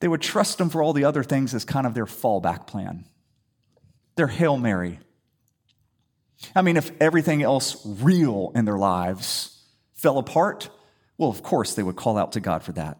They 0.00 0.08
would 0.08 0.22
trust 0.22 0.60
Him 0.60 0.70
for 0.70 0.82
all 0.82 0.92
the 0.92 1.04
other 1.04 1.22
things 1.22 1.54
as 1.54 1.64
kind 1.64 1.86
of 1.86 1.94
their 1.94 2.06
fallback 2.06 2.66
plan 2.66 3.04
their 4.16 4.26
Hail 4.26 4.56
Mary. 4.56 4.98
I 6.54 6.62
mean, 6.62 6.78
if 6.78 6.90
everything 7.00 7.42
else 7.42 7.76
real 7.84 8.50
in 8.54 8.64
their 8.64 8.78
lives 8.78 9.62
fell 9.94 10.16
apart, 10.16 10.70
well, 11.18 11.30
of 11.30 11.42
course 11.42 11.74
they 11.74 11.82
would 11.82 11.96
call 11.96 12.18
out 12.18 12.32
to 12.32 12.40
God 12.40 12.62
for 12.62 12.72
that. 12.72 12.98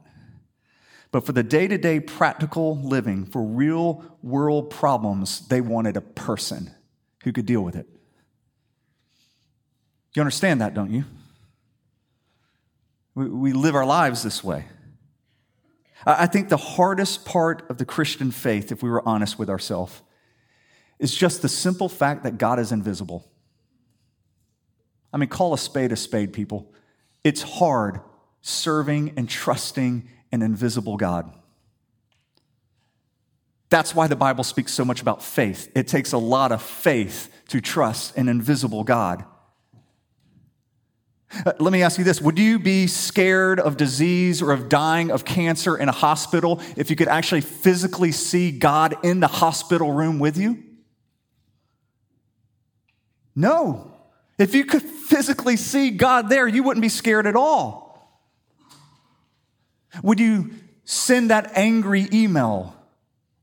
But 1.13 1.25
for 1.25 1.33
the 1.33 1.43
day 1.43 1.69
to 1.69 1.79
day 1.79 2.01
practical 2.01 2.79
living, 2.81 3.27
for 3.27 3.43
real 3.43 4.05
world 4.23 4.71
problems, 4.71 5.47
they 5.49 5.61
wanted 5.61 5.97
a 5.97 6.01
person 6.01 6.71
who 7.25 7.33
could 7.33 7.47
deal 7.47 7.63
with 7.63 7.77
it. 7.77 7.87
You 10.15 10.21
understand 10.21 10.61
that, 10.61 10.75
don't 10.75 10.91
you? 10.91 11.05
We, 13.15 13.53
live 13.53 13.75
our 13.75 13.87
lives 13.87 14.23
this 14.23 14.45
way. 14.45 14.67
I 16.05 16.27
think 16.27 16.51
the 16.51 16.59
hardest 16.59 17.25
part 17.25 17.69
of 17.71 17.79
the 17.79 17.87
Christian 17.87 18.31
faith, 18.31 18.71
if 18.71 18.83
we 18.83 18.91
were 18.91 19.07
honest 19.09 19.39
with 19.39 19.49
ourselves, 19.49 20.03
is 20.99 21.15
just 21.15 21.43
the 21.43 21.49
simple 21.49 21.89
fact 21.89 22.25
that 22.25 22.39
God 22.39 22.59
is 22.59 22.73
invisible. 22.73 23.27
I 25.13 25.17
mean, 25.17 25.29
call 25.29 25.55
a 25.55 25.59
spade 25.59 25.93
a 25.93 25.97
spade, 25.97 26.33
people. 26.33 26.73
It's 27.27 27.43
hard 27.43 27.99
serving 28.41 29.15
and 29.17 29.29
trusting 29.29 30.09
an 30.31 30.43
invisible 30.43 30.97
God. 30.97 31.29
That's 33.69 33.97
why 33.97 34.07
the 34.07 34.15
Bible 34.15 34.45
speaks 34.45 34.73
so 34.73 34.85
much 34.85 35.03
about 35.03 35.25
faith. 35.25 35.69
It 35.75 35.89
takes 35.89 36.13
a 36.13 36.19
lot 36.19 36.53
of 36.53 36.63
faith 36.63 37.29
to 37.49 37.61
trust 37.61 38.17
an 38.17 38.29
invisible 38.29 38.85
God. 38.85 39.25
Uh, 41.45 41.53
let 41.59 41.73
me 41.73 41.83
ask 41.83 41.99
you 41.99 42.05
this 42.05 42.21
Would 42.21 42.39
you 42.39 42.61
be 42.61 42.87
scared 42.87 43.59
of 43.59 43.77
disease 43.77 44.41
or 44.41 44.53
of 44.53 44.69
dying 44.69 45.11
of 45.11 45.25
cancer 45.25 45.77
in 45.77 45.89
a 45.89 45.93
hospital 45.93 46.61
if 46.77 46.91
you 46.91 46.95
could 46.95 47.09
actually 47.09 47.41
physically 47.41 48.13
see 48.13 48.53
God 48.53 49.05
in 49.05 49.19
the 49.19 49.27
hospital 49.27 49.91
room 49.91 50.21
with 50.21 50.39
you? 50.39 50.63
No. 53.35 53.96
If 54.39 54.55
you 54.55 54.65
could 54.65 54.83
physically 54.83 55.57
see 55.57 55.91
God 55.91 56.29
there, 56.29 56.47
you 56.47 56.63
wouldn't 56.63 56.83
be 56.83 56.89
scared 56.89 57.27
at 57.27 57.37
all. 57.37 57.87
Would 60.03 60.21
you 60.21 60.51
send 60.85 61.31
that 61.31 61.53
angry 61.57 62.09
email 62.13 62.75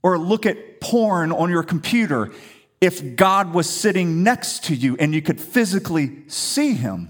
or 0.04 0.18
look 0.18 0.46
at 0.46 0.80
porn 0.80 1.32
on 1.32 1.50
your 1.50 1.64
computer 1.64 2.32
if 2.80 3.16
God 3.16 3.54
was 3.54 3.70
sitting 3.70 4.24
next 4.24 4.66
to 4.66 4.76
you 4.76 4.96
and 5.00 5.16
you 5.16 5.22
could 5.22 5.40
physically 5.42 6.24
see 6.28 6.74
him? 6.74 7.10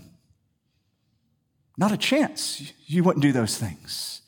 Not 1.77 1.91
a 1.91 1.97
chance. 1.97 2.71
You 2.85 3.03
wouldn't 3.03 3.23
do 3.23 3.31
those 3.31 3.57
things. 3.57 4.21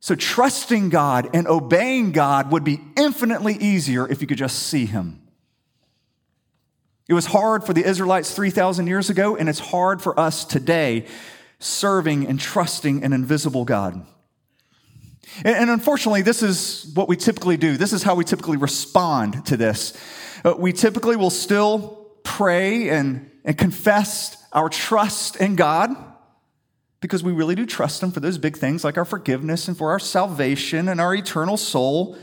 So, 0.00 0.14
trusting 0.14 0.90
God 0.90 1.28
and 1.34 1.46
obeying 1.46 2.12
God 2.12 2.52
would 2.52 2.64
be 2.64 2.80
infinitely 2.96 3.54
easier 3.54 4.08
if 4.08 4.20
you 4.20 4.26
could 4.26 4.38
just 4.38 4.58
see 4.60 4.86
him. 4.86 5.27
It 7.08 7.14
was 7.14 7.24
hard 7.24 7.64
for 7.64 7.72
the 7.72 7.84
Israelites 7.84 8.34
3,000 8.34 8.86
years 8.86 9.08
ago, 9.08 9.34
and 9.34 9.48
it's 9.48 9.58
hard 9.58 10.02
for 10.02 10.18
us 10.20 10.44
today 10.44 11.06
serving 11.58 12.26
and 12.26 12.38
trusting 12.38 13.02
an 13.02 13.14
invisible 13.14 13.64
God. 13.64 14.06
And, 15.42 15.70
unfortunately, 15.70 16.22
this 16.22 16.42
is 16.42 16.90
what 16.94 17.08
we 17.08 17.16
typically 17.16 17.56
do. 17.56 17.76
This 17.76 17.92
is 17.92 18.02
how 18.02 18.14
we 18.14 18.24
typically 18.24 18.56
respond 18.56 19.46
to 19.46 19.56
this. 19.56 19.98
Uh, 20.44 20.54
we 20.58 20.72
typically 20.72 21.16
will 21.16 21.30
still 21.30 22.10
pray 22.24 22.90
and, 22.90 23.30
and 23.44 23.56
confess 23.56 24.36
our 24.52 24.68
trust 24.68 25.36
in 25.36 25.56
God 25.56 25.90
because 27.00 27.22
we 27.22 27.32
really 27.32 27.54
do 27.54 27.66
trust 27.66 28.02
Him 28.02 28.10
for 28.10 28.20
those 28.20 28.38
big 28.38 28.56
things 28.56 28.84
like 28.84 28.98
our 28.98 29.04
forgiveness 29.04 29.68
and 29.68 29.76
for 29.76 29.90
our 29.90 29.98
salvation 29.98 30.88
and 30.88 31.00
our 31.00 31.14
eternal 31.14 31.56
soul. 31.56 32.18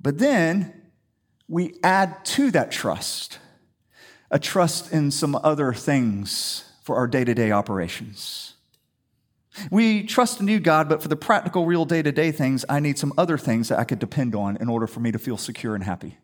But 0.00 0.18
then 0.18 0.77
we 1.48 1.74
add 1.82 2.24
to 2.24 2.50
that 2.52 2.70
trust 2.70 3.38
a 4.30 4.38
trust 4.38 4.92
in 4.92 5.10
some 5.10 5.34
other 5.42 5.72
things 5.72 6.64
for 6.82 6.96
our 6.96 7.06
day 7.06 7.24
to 7.24 7.34
day 7.34 7.50
operations. 7.50 8.54
We 9.70 10.04
trust 10.04 10.40
in 10.40 10.48
you, 10.48 10.60
God, 10.60 10.88
but 10.88 11.02
for 11.02 11.08
the 11.08 11.16
practical, 11.16 11.66
real 11.66 11.84
day 11.84 12.02
to 12.02 12.12
day 12.12 12.30
things, 12.30 12.64
I 12.68 12.78
need 12.78 12.98
some 12.98 13.12
other 13.18 13.38
things 13.38 13.68
that 13.70 13.78
I 13.78 13.84
could 13.84 13.98
depend 13.98 14.34
on 14.34 14.56
in 14.58 14.68
order 14.68 14.86
for 14.86 15.00
me 15.00 15.10
to 15.12 15.18
feel 15.18 15.36
secure 15.36 15.74
and 15.74 15.82
happy. 15.82 16.18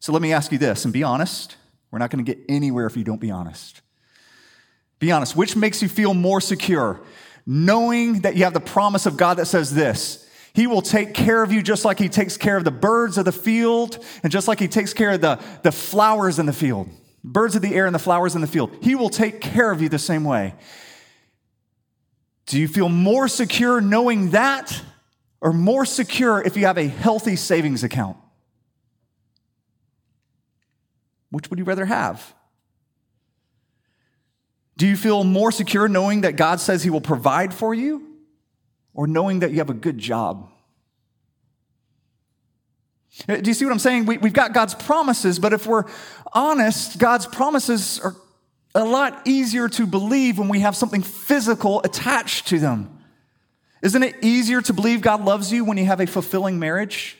So 0.00 0.12
let 0.12 0.20
me 0.20 0.32
ask 0.32 0.52
you 0.52 0.58
this, 0.58 0.84
and 0.84 0.92
be 0.92 1.02
honest. 1.02 1.56
We're 1.90 2.00
not 2.00 2.10
going 2.10 2.24
to 2.24 2.34
get 2.34 2.44
anywhere 2.48 2.86
if 2.86 2.96
you 2.96 3.04
don't 3.04 3.20
be 3.20 3.30
honest. 3.30 3.80
Be 4.98 5.12
honest. 5.12 5.36
Which 5.36 5.56
makes 5.56 5.80
you 5.80 5.88
feel 5.88 6.14
more 6.14 6.40
secure? 6.40 7.00
Knowing 7.46 8.20
that 8.20 8.36
you 8.36 8.44
have 8.44 8.52
the 8.52 8.60
promise 8.60 9.06
of 9.06 9.16
God 9.16 9.38
that 9.38 9.46
says 9.46 9.74
this 9.74 10.25
he 10.56 10.66
will 10.66 10.80
take 10.80 11.12
care 11.12 11.42
of 11.42 11.52
you 11.52 11.62
just 11.62 11.84
like 11.84 11.98
He 11.98 12.08
takes 12.08 12.38
care 12.38 12.56
of 12.56 12.64
the 12.64 12.70
birds 12.70 13.18
of 13.18 13.26
the 13.26 13.32
field 13.32 14.02
and 14.22 14.32
just 14.32 14.48
like 14.48 14.58
He 14.58 14.68
takes 14.68 14.94
care 14.94 15.10
of 15.10 15.20
the, 15.20 15.38
the 15.62 15.70
flowers 15.70 16.38
in 16.38 16.46
the 16.46 16.52
field, 16.54 16.88
birds 17.22 17.56
of 17.56 17.60
the 17.60 17.74
air 17.74 17.84
and 17.84 17.94
the 17.94 17.98
flowers 17.98 18.34
in 18.34 18.40
the 18.40 18.46
field. 18.46 18.74
He 18.80 18.94
will 18.94 19.10
take 19.10 19.42
care 19.42 19.70
of 19.70 19.82
you 19.82 19.90
the 19.90 19.98
same 19.98 20.24
way. 20.24 20.54
Do 22.46 22.58
you 22.58 22.68
feel 22.68 22.88
more 22.88 23.28
secure 23.28 23.82
knowing 23.82 24.30
that 24.30 24.82
or 25.42 25.52
more 25.52 25.84
secure 25.84 26.40
if 26.40 26.56
you 26.56 26.64
have 26.64 26.78
a 26.78 26.88
healthy 26.88 27.36
savings 27.36 27.84
account? 27.84 28.16
Which 31.28 31.50
would 31.50 31.58
you 31.58 31.66
rather 31.66 31.84
have? 31.84 32.34
Do 34.78 34.86
you 34.86 34.96
feel 34.96 35.22
more 35.22 35.52
secure 35.52 35.86
knowing 35.86 36.22
that 36.22 36.36
God 36.36 36.60
says 36.60 36.82
He 36.82 36.88
will 36.88 37.02
provide 37.02 37.52
for 37.52 37.74
you? 37.74 38.05
Or 38.96 39.06
knowing 39.06 39.40
that 39.40 39.52
you 39.52 39.58
have 39.58 39.68
a 39.70 39.74
good 39.74 39.98
job. 39.98 40.50
Uh, 43.28 43.36
do 43.36 43.48
you 43.48 43.54
see 43.54 43.64
what 43.64 43.72
I'm 43.72 43.78
saying? 43.78 44.06
We, 44.06 44.16
have 44.16 44.32
got 44.32 44.54
God's 44.54 44.74
promises, 44.74 45.38
but 45.38 45.52
if 45.52 45.66
we're 45.66 45.84
honest, 46.32 46.98
God's 46.98 47.26
promises 47.26 48.00
are 48.00 48.16
a 48.74 48.84
lot 48.84 49.22
easier 49.26 49.68
to 49.68 49.86
believe 49.86 50.38
when 50.38 50.48
we 50.48 50.60
have 50.60 50.74
something 50.74 51.02
physical 51.02 51.82
attached 51.82 52.48
to 52.48 52.58
them. 52.58 52.98
Isn't 53.82 54.02
it 54.02 54.16
easier 54.22 54.62
to 54.62 54.72
believe 54.72 55.02
God 55.02 55.24
loves 55.24 55.52
you 55.52 55.64
when 55.64 55.76
you 55.76 55.84
have 55.84 56.00
a 56.00 56.06
fulfilling 56.06 56.58
marriage? 56.58 57.18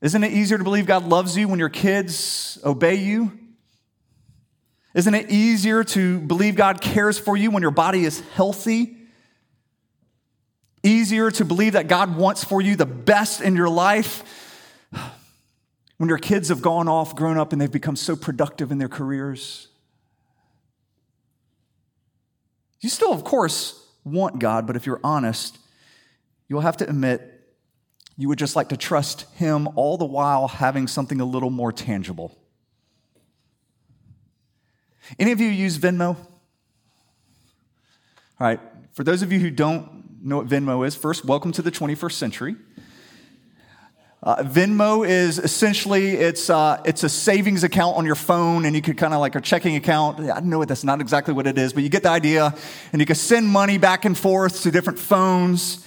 Isn't 0.00 0.24
it 0.24 0.32
easier 0.32 0.56
to 0.56 0.64
believe 0.64 0.86
God 0.86 1.06
loves 1.06 1.36
you 1.36 1.48
when 1.48 1.58
your 1.58 1.68
kids 1.68 2.58
obey 2.64 2.96
you 2.96 3.30
Isn't 4.94 5.14
it 5.14 5.30
easier 5.30 5.84
to 5.84 6.20
believe 6.20 6.56
God 6.56 6.80
cares 6.80 7.18
for 7.18 7.36
you 7.36 7.50
when 7.50 7.60
your 7.60 7.70
body 7.70 8.04
is 8.06 8.20
healthy? 8.34 9.03
Easier 10.84 11.30
to 11.32 11.44
believe 11.44 11.72
that 11.72 11.88
God 11.88 12.14
wants 12.14 12.44
for 12.44 12.60
you 12.60 12.76
the 12.76 12.86
best 12.86 13.40
in 13.40 13.56
your 13.56 13.70
life 13.70 14.22
when 15.96 16.08
your 16.08 16.18
kids 16.18 16.50
have 16.50 16.60
gone 16.60 16.88
off, 16.88 17.16
grown 17.16 17.38
up, 17.38 17.52
and 17.52 17.60
they've 17.60 17.72
become 17.72 17.96
so 17.96 18.14
productive 18.14 18.70
in 18.70 18.76
their 18.76 18.88
careers? 18.88 19.68
You 22.80 22.90
still, 22.90 23.14
of 23.14 23.24
course, 23.24 23.82
want 24.04 24.38
God, 24.38 24.66
but 24.66 24.76
if 24.76 24.84
you're 24.84 25.00
honest, 25.02 25.56
you'll 26.48 26.60
have 26.60 26.76
to 26.76 26.88
admit 26.88 27.30
you 28.18 28.28
would 28.28 28.38
just 28.38 28.54
like 28.54 28.68
to 28.68 28.76
trust 28.76 29.24
Him 29.36 29.68
all 29.76 29.96
the 29.96 30.04
while 30.04 30.48
having 30.48 30.86
something 30.86 31.18
a 31.18 31.24
little 31.24 31.48
more 31.48 31.72
tangible. 31.72 32.36
Any 35.18 35.32
of 35.32 35.40
you 35.40 35.48
use 35.48 35.78
Venmo? 35.78 36.16
All 36.18 36.18
right, 38.38 38.60
for 38.92 39.02
those 39.02 39.22
of 39.22 39.32
you 39.32 39.40
who 39.40 39.50
don't 39.50 40.03
know 40.24 40.38
what 40.38 40.48
Venmo 40.48 40.86
is, 40.86 40.96
first, 40.96 41.24
welcome 41.24 41.52
to 41.52 41.60
the 41.60 41.70
21st 41.70 42.12
century. 42.12 42.56
Uh, 44.22 44.36
Venmo 44.42 45.06
is 45.06 45.38
essentially 45.38 46.12
it's 46.12 46.48
uh, 46.48 46.80
it's 46.86 47.04
a 47.04 47.10
savings 47.10 47.62
account 47.62 47.98
on 47.98 48.06
your 48.06 48.14
phone, 48.14 48.64
and 48.64 48.74
you 48.74 48.80
could 48.80 48.96
kind 48.96 49.12
of 49.12 49.20
like 49.20 49.34
a 49.34 49.40
checking 49.42 49.76
account. 49.76 50.18
I 50.30 50.40
know 50.40 50.64
that's 50.64 50.82
not 50.82 51.02
exactly 51.02 51.34
what 51.34 51.46
it 51.46 51.58
is, 51.58 51.74
but 51.74 51.82
you 51.82 51.90
get 51.90 52.04
the 52.04 52.08
idea. 52.08 52.54
And 52.92 53.00
you 53.00 53.06
can 53.06 53.16
send 53.16 53.46
money 53.46 53.76
back 53.76 54.06
and 54.06 54.16
forth 54.16 54.62
to 54.62 54.70
different 54.70 54.98
phones. 54.98 55.86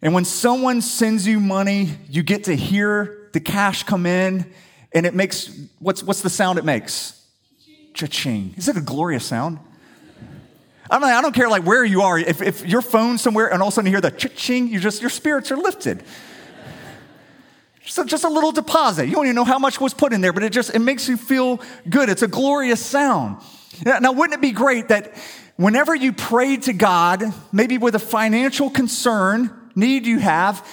And 0.00 0.14
when 0.14 0.24
someone 0.24 0.80
sends 0.80 1.26
you 1.26 1.38
money, 1.38 1.90
you 2.08 2.22
get 2.22 2.44
to 2.44 2.56
hear 2.56 3.28
the 3.34 3.40
cash 3.40 3.82
come 3.82 4.06
in, 4.06 4.50
and 4.94 5.04
it 5.04 5.14
makes 5.14 5.54
what's 5.80 6.02
what's 6.02 6.22
the 6.22 6.30
sound 6.30 6.58
it 6.58 6.64
makes? 6.64 7.22
Cha-ching. 7.92 8.54
Is 8.56 8.68
it 8.68 8.78
a 8.78 8.80
glorious 8.80 9.26
sound? 9.26 9.58
I 10.90 10.98
mean, 10.98 11.10
I 11.10 11.22
don't 11.22 11.34
care 11.34 11.48
like 11.48 11.64
where 11.64 11.84
you 11.84 12.02
are. 12.02 12.18
If, 12.18 12.42
if 12.42 12.66
your 12.66 12.82
phone's 12.82 13.22
somewhere 13.22 13.52
and 13.52 13.62
all 13.62 13.68
of 13.68 13.72
a 13.72 13.74
sudden 13.76 13.86
you 13.86 13.92
hear 13.92 14.00
the 14.00 14.10
cha-ching, 14.10 14.68
you 14.68 14.80
just 14.80 15.00
your 15.00 15.10
spirits 15.10 15.52
are 15.52 15.56
lifted. 15.56 16.02
Just 17.84 17.98
a, 17.98 18.04
just 18.04 18.24
a 18.24 18.28
little 18.28 18.52
deposit. 18.52 19.06
You 19.06 19.14
don't 19.14 19.26
even 19.26 19.36
know 19.36 19.44
how 19.44 19.58
much 19.58 19.80
was 19.80 19.94
put 19.94 20.12
in 20.12 20.20
there, 20.20 20.32
but 20.32 20.42
it 20.42 20.52
just 20.52 20.74
it 20.74 20.80
makes 20.80 21.08
you 21.08 21.16
feel 21.16 21.60
good. 21.88 22.08
It's 22.08 22.22
a 22.22 22.28
glorious 22.28 22.84
sound. 22.84 23.40
Now, 23.84 24.12
wouldn't 24.12 24.34
it 24.34 24.42
be 24.42 24.52
great 24.52 24.88
that 24.88 25.14
whenever 25.56 25.94
you 25.94 26.12
prayed 26.12 26.64
to 26.64 26.72
God, 26.72 27.24
maybe 27.52 27.78
with 27.78 27.94
a 27.94 28.00
financial 28.00 28.68
concern, 28.68 29.70
need 29.74 30.06
you 30.06 30.18
have, 30.18 30.66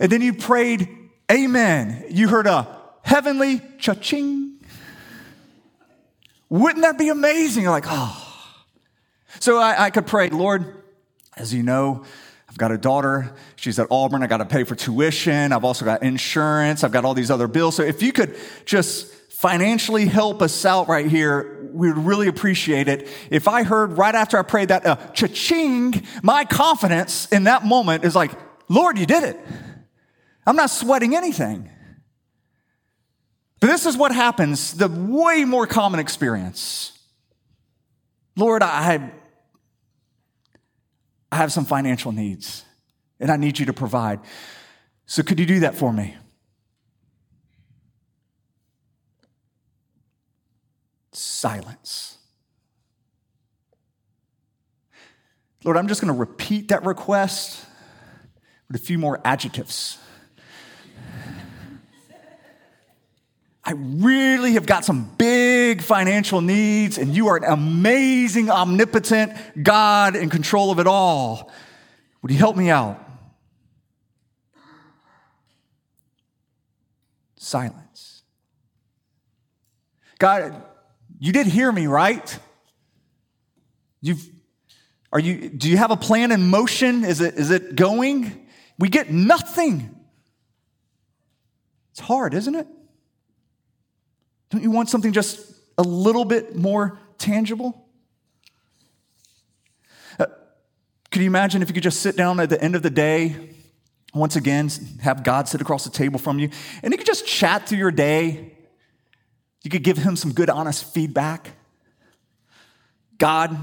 and 0.00 0.10
then 0.10 0.22
you 0.22 0.32
prayed, 0.32 0.88
Amen, 1.30 2.06
you 2.10 2.26
heard 2.28 2.46
a 2.46 2.66
heavenly 3.02 3.60
cha-ching 3.78 4.48
wouldn't 6.48 6.82
that 6.82 6.98
be 6.98 7.08
amazing? 7.08 7.62
You're 7.62 7.72
like, 7.72 7.84
oh. 7.86 8.24
So 9.40 9.58
I, 9.58 9.86
I 9.86 9.90
could 9.90 10.06
pray, 10.06 10.30
Lord, 10.30 10.82
as 11.36 11.52
you 11.54 11.62
know, 11.62 12.04
I've 12.48 12.58
got 12.58 12.72
a 12.72 12.78
daughter. 12.78 13.34
She's 13.56 13.78
at 13.78 13.86
Auburn. 13.90 14.22
I 14.22 14.26
got 14.26 14.38
to 14.38 14.46
pay 14.46 14.64
for 14.64 14.74
tuition. 14.74 15.52
I've 15.52 15.64
also 15.64 15.84
got 15.84 16.02
insurance. 16.02 16.82
I've 16.82 16.92
got 16.92 17.04
all 17.04 17.14
these 17.14 17.30
other 17.30 17.46
bills. 17.46 17.76
So 17.76 17.82
if 17.82 18.02
you 18.02 18.12
could 18.12 18.36
just 18.64 19.14
financially 19.30 20.06
help 20.06 20.42
us 20.42 20.64
out 20.64 20.88
right 20.88 21.06
here, 21.06 21.68
we 21.72 21.92
would 21.92 22.04
really 22.04 22.26
appreciate 22.26 22.88
it. 22.88 23.06
If 23.30 23.46
I 23.46 23.62
heard 23.62 23.98
right 23.98 24.14
after 24.14 24.38
I 24.38 24.42
prayed 24.42 24.68
that, 24.68 24.86
uh, 24.86 24.96
cha-ching, 25.12 26.06
my 26.22 26.44
confidence 26.44 27.26
in 27.30 27.44
that 27.44 27.64
moment 27.64 28.04
is 28.04 28.16
like, 28.16 28.32
Lord, 28.68 28.98
you 28.98 29.06
did 29.06 29.22
it. 29.22 29.38
I'm 30.46 30.56
not 30.56 30.70
sweating 30.70 31.14
anything. 31.14 31.70
But 33.60 33.66
this 33.66 33.86
is 33.86 33.96
what 33.96 34.12
happens, 34.12 34.74
the 34.74 34.88
way 34.88 35.44
more 35.44 35.66
common 35.66 36.00
experience. 36.00 36.98
Lord, 38.36 38.62
I, 38.62 39.10
I 41.30 41.36
have 41.36 41.52
some 41.52 41.64
financial 41.64 42.12
needs 42.12 42.64
and 43.20 43.30
I 43.30 43.36
need 43.36 43.58
you 43.58 43.66
to 43.66 43.72
provide. 43.72 44.20
So 45.06 45.22
could 45.22 45.38
you 45.38 45.46
do 45.46 45.60
that 45.60 45.74
for 45.74 45.92
me? 45.92 46.16
Silence. 51.12 52.18
Lord, 55.64 55.76
I'm 55.76 55.88
just 55.88 56.00
going 56.00 56.12
to 56.12 56.18
repeat 56.18 56.68
that 56.68 56.84
request 56.84 57.64
with 58.68 58.80
a 58.80 58.84
few 58.84 58.98
more 58.98 59.20
adjectives. 59.24 59.98
I 63.68 63.72
really 63.72 64.54
have 64.54 64.64
got 64.64 64.86
some 64.86 65.10
big 65.18 65.82
financial 65.82 66.40
needs, 66.40 66.96
and 66.96 67.14
you 67.14 67.28
are 67.28 67.36
an 67.36 67.44
amazing, 67.44 68.48
omnipotent 68.48 69.34
God 69.62 70.16
in 70.16 70.30
control 70.30 70.70
of 70.70 70.78
it 70.78 70.86
all. 70.86 71.52
Would 72.22 72.32
you 72.32 72.38
help 72.38 72.56
me 72.56 72.70
out? 72.70 72.98
Silence. 77.36 78.22
God, 80.18 80.62
you 81.18 81.32
did 81.32 81.46
hear 81.46 81.70
me, 81.70 81.88
right? 81.88 82.38
You've, 84.00 84.26
are 85.12 85.20
you, 85.20 85.50
do 85.50 85.68
you 85.68 85.76
have 85.76 85.90
a 85.90 85.96
plan 85.96 86.32
in 86.32 86.48
motion? 86.48 87.04
Is 87.04 87.20
it, 87.20 87.34
is 87.34 87.50
it 87.50 87.76
going? 87.76 88.46
We 88.78 88.88
get 88.88 89.10
nothing. 89.10 89.94
It's 91.90 92.00
hard, 92.00 92.32
isn't 92.32 92.54
it? 92.54 92.66
Don't 94.50 94.62
you 94.62 94.70
want 94.70 94.88
something 94.88 95.12
just 95.12 95.40
a 95.76 95.82
little 95.82 96.24
bit 96.24 96.56
more 96.56 96.98
tangible? 97.18 97.86
Uh, 100.18 100.26
could 101.10 101.22
you 101.22 101.26
imagine 101.28 101.62
if 101.62 101.68
you 101.68 101.74
could 101.74 101.82
just 101.82 102.00
sit 102.00 102.16
down 102.16 102.40
at 102.40 102.50
the 102.50 102.62
end 102.62 102.74
of 102.74 102.82
the 102.82 102.90
day, 102.90 103.54
once 104.14 104.36
again, 104.36 104.70
have 105.00 105.22
God 105.22 105.48
sit 105.48 105.60
across 105.60 105.84
the 105.84 105.90
table 105.90 106.18
from 106.18 106.38
you, 106.38 106.50
and 106.82 106.92
you 106.92 106.98
could 106.98 107.06
just 107.06 107.26
chat 107.26 107.68
through 107.68 107.78
your 107.78 107.90
day? 107.90 108.54
You 109.62 109.70
could 109.70 109.82
give 109.82 109.98
him 109.98 110.16
some 110.16 110.32
good, 110.32 110.48
honest 110.48 110.94
feedback. 110.94 111.50
God, 113.18 113.56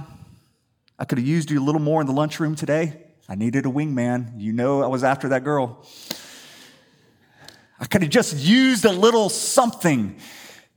I 1.00 1.06
could 1.06 1.18
have 1.18 1.28
used 1.28 1.50
you 1.50 1.60
a 1.60 1.64
little 1.64 1.82
more 1.82 2.02
in 2.02 2.08
the 2.08 2.14
lunchroom 2.14 2.56
today. 2.56 3.02
I 3.28 3.36
needed 3.36 3.66
a 3.66 3.70
wingman. 3.70 4.40
You 4.40 4.54
know, 4.54 4.84
I 4.84 4.88
was 4.88 5.04
after 5.04 5.30
that 5.30 5.44
girl. 5.44 5.84
I 7.80 7.86
could 7.86 8.04
have 8.04 8.12
just 8.12 8.36
used 8.38 8.86
a 8.86 8.92
little 8.92 9.30
something. 9.30 10.18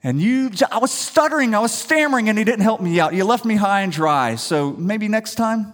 And 0.02 0.20
you, 0.20 0.50
I 0.70 0.78
was 0.78 0.92
stuttering, 0.92 1.54
I 1.54 1.58
was 1.58 1.72
stammering, 1.72 2.28
and 2.28 2.38
he 2.38 2.44
didn't 2.44 2.62
help 2.62 2.80
me 2.80 3.00
out. 3.00 3.14
You 3.14 3.24
left 3.24 3.44
me 3.44 3.56
high 3.56 3.80
and 3.80 3.92
dry. 3.92 4.36
So 4.36 4.72
maybe 4.72 5.08
next 5.08 5.34
time? 5.34 5.72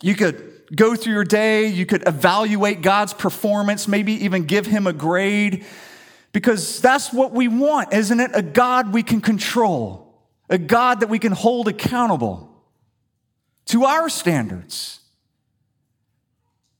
You 0.00 0.14
could 0.14 0.62
go 0.74 0.94
through 0.94 1.12
your 1.12 1.24
day, 1.24 1.66
you 1.66 1.86
could 1.86 2.06
evaluate 2.06 2.82
God's 2.82 3.12
performance, 3.14 3.88
maybe 3.88 4.12
even 4.24 4.44
give 4.44 4.66
him 4.66 4.86
a 4.86 4.92
grade, 4.92 5.64
because 6.32 6.80
that's 6.80 7.12
what 7.12 7.32
we 7.32 7.48
want, 7.48 7.92
isn't 7.92 8.20
it? 8.20 8.30
A 8.34 8.42
God 8.42 8.92
we 8.92 9.02
can 9.02 9.20
control, 9.20 10.14
a 10.48 10.58
God 10.58 11.00
that 11.00 11.08
we 11.08 11.18
can 11.18 11.32
hold 11.32 11.68
accountable 11.68 12.48
to 13.66 13.84
our 13.84 14.08
standards. 14.08 15.00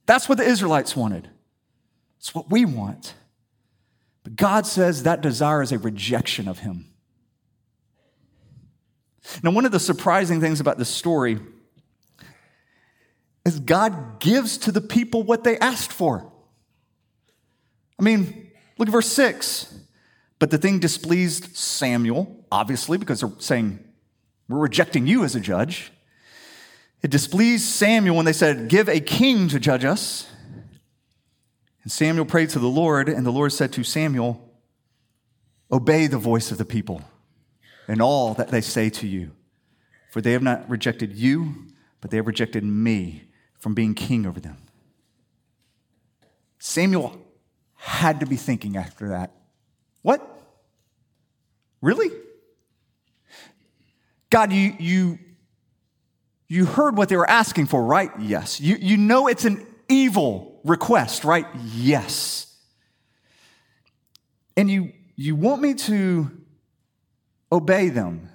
That's 0.07 0.29
what 0.29 0.39
the 0.39 0.45
Israelites 0.45 0.97
wanted. 0.97 1.29
It's 2.19 2.35
what 2.35 2.51
we 2.51 2.65
want. 2.65 3.15
God 4.35 4.67
says 4.67 5.05
that 5.05 5.21
desire 5.21 5.63
is 5.63 5.73
a 5.73 5.79
rejection 5.79 6.49
of 6.49 6.61
Him. 6.61 6.87
Now, 9.43 9.51
one 9.51 9.67
of 9.67 9.73
the 9.73 9.81
surprising 9.81 10.41
things 10.41 10.61
about 10.61 10.79
this 10.79 10.89
story 10.89 11.39
is 13.45 13.61
God 13.61 14.21
gives 14.21 14.59
to 14.59 14.73
the 14.73 14.81
people 14.81 15.23
what 15.23 15.45
they 15.45 15.59
asked 15.59 15.93
for. 15.93 16.31
I 17.99 18.03
mean, 18.03 18.51
look 18.79 18.89
at 18.89 18.93
verse 18.93 19.09
6. 19.13 19.75
But 20.39 20.51
the 20.51 20.59
thing 20.59 20.79
displeased 20.79 21.57
Samuel, 21.57 22.45
obviously, 22.53 22.97
because 22.97 23.21
they're 23.21 23.33
saying, 23.39 23.81
We're 24.49 24.59
rejecting 24.59 25.07
you 25.07 25.25
as 25.25 25.35
a 25.35 25.41
judge. 25.41 25.93
It 27.03 27.11
displeased 27.11 27.65
Samuel 27.65 28.17
when 28.17 28.25
they 28.25 28.33
said, 28.33 28.69
Give 28.69 28.89
a 28.89 29.01
king 29.01 29.49
to 29.49 29.59
judge 29.59 29.85
us. 29.85 30.31
And 31.83 31.93
Samuel 31.93 32.25
prayed 32.25 32.51
to 32.51 32.59
the 32.59 32.69
Lord, 32.69 33.09
and 33.09 33.25
the 33.25 33.31
Lord 33.31 33.53
said 33.53 33.73
to 33.75 33.85
Samuel, 33.85 34.45
Obey 35.71 36.07
the 36.07 36.19
voice 36.19 36.51
of 36.51 36.59
the 36.59 36.65
people 36.65 37.03
and 37.87 38.03
all 38.03 38.35
that 38.35 38.49
they 38.49 38.61
say 38.61 38.91
to 38.91 39.07
you, 39.07 39.33
for 40.11 40.21
they 40.21 40.33
have 40.33 40.43
not 40.43 40.69
rejected 40.69 41.15
you, 41.15 41.55
but 42.01 42.11
they 42.11 42.19
have 42.19 42.27
rejected 42.27 42.65
me 42.65 43.25
from 43.59 43.75
being 43.75 43.95
king 43.95 44.27
over 44.27 44.41
them. 44.41 44.59
Samuel 46.59 47.19
had 47.75 48.21
to 48.21 48.27
be 48.27 48.37
thinking 48.37 48.77
after 48.77 49.09
that, 49.09 49.33
What? 50.03 50.37
Really? 51.81 52.11
God, 54.31 54.53
you, 54.53 54.75
you, 54.79 55.19
you 56.49 56.67
heard 56.67 56.97
what 56.97 57.09
they 57.09 57.17
were 57.17 57.29
asking 57.29 57.67
for, 57.67 57.83
right? 57.83 58.11
Yes. 58.19 58.61
You, 58.61 58.77
you 58.77 58.97
know 58.97 59.29
it's 59.29 59.45
an 59.45 59.67
evil 59.89 60.58
request, 60.65 61.25
right? 61.25 61.47
Yes. 61.75 62.55
And 64.57 64.71
you, 64.71 64.93
you 65.17 65.37
want 65.37 65.63
me 65.63 65.75
to 65.75 66.31
obey 67.51 67.89
them. 67.89 68.29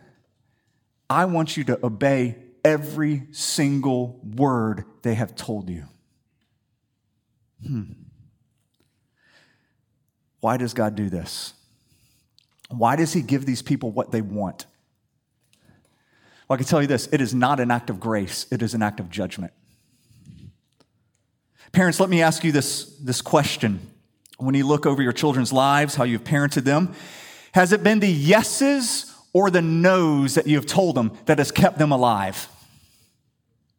I 1.09 1.25
want 1.25 1.57
you 1.57 1.63
to 1.65 1.85
obey 1.85 2.37
every 2.63 3.27
single 3.31 4.19
word 4.23 4.85
they 5.01 5.15
have 5.15 5.35
told 5.35 5.69
you. 5.69 5.85
Hmm. 7.65 7.83
Why 10.39 10.57
does 10.57 10.73
God 10.73 10.95
do 10.95 11.09
this? 11.09 11.53
Why 12.69 12.95
does 12.95 13.13
He 13.13 13.21
give 13.21 13.45
these 13.45 13.61
people 13.61 13.91
what 13.91 14.11
they 14.11 14.21
want? 14.21 14.65
Well, 16.47 16.55
I 16.55 16.57
can 16.57 16.65
tell 16.65 16.81
you 16.81 16.87
this 16.87 17.07
it 17.11 17.21
is 17.21 17.33
not 17.33 17.59
an 17.59 17.71
act 17.71 17.89
of 17.89 17.99
grace, 17.99 18.45
it 18.51 18.61
is 18.61 18.73
an 18.73 18.81
act 18.81 18.99
of 18.99 19.09
judgment. 19.09 19.53
Parents, 21.73 21.99
let 21.99 22.09
me 22.09 22.21
ask 22.21 22.43
you 22.43 22.51
this, 22.51 22.85
this 22.99 23.21
question. 23.21 23.79
When 24.37 24.53
you 24.53 24.65
look 24.65 24.85
over 24.85 25.01
your 25.01 25.11
children's 25.11 25.51
lives, 25.51 25.95
how 25.95 26.03
you've 26.03 26.23
parented 26.23 26.63
them, 26.63 26.93
has 27.53 27.71
it 27.73 27.83
been 27.83 27.99
the 27.99 28.07
yeses 28.07 29.11
or 29.33 29.49
the 29.49 29.61
no's 29.61 30.35
that 30.35 30.45
you 30.45 30.55
have 30.55 30.67
told 30.67 30.95
them 30.95 31.17
that 31.25 31.39
has 31.39 31.51
kept 31.51 31.79
them 31.79 31.91
alive? 31.91 32.47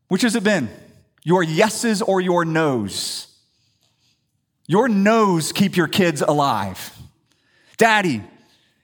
Which 0.09 0.23
has 0.23 0.35
it 0.35 0.43
been? 0.43 0.69
Your 1.23 1.45
yeses 1.45 2.03
or 2.03 2.21
your 2.21 2.45
no's? 2.45 3.29
Your 4.67 4.89
no's 4.89 5.53
keep 5.53 5.77
your 5.77 5.89
kids 5.89 6.21
alive. 6.21 6.97
Daddy, 7.77 8.23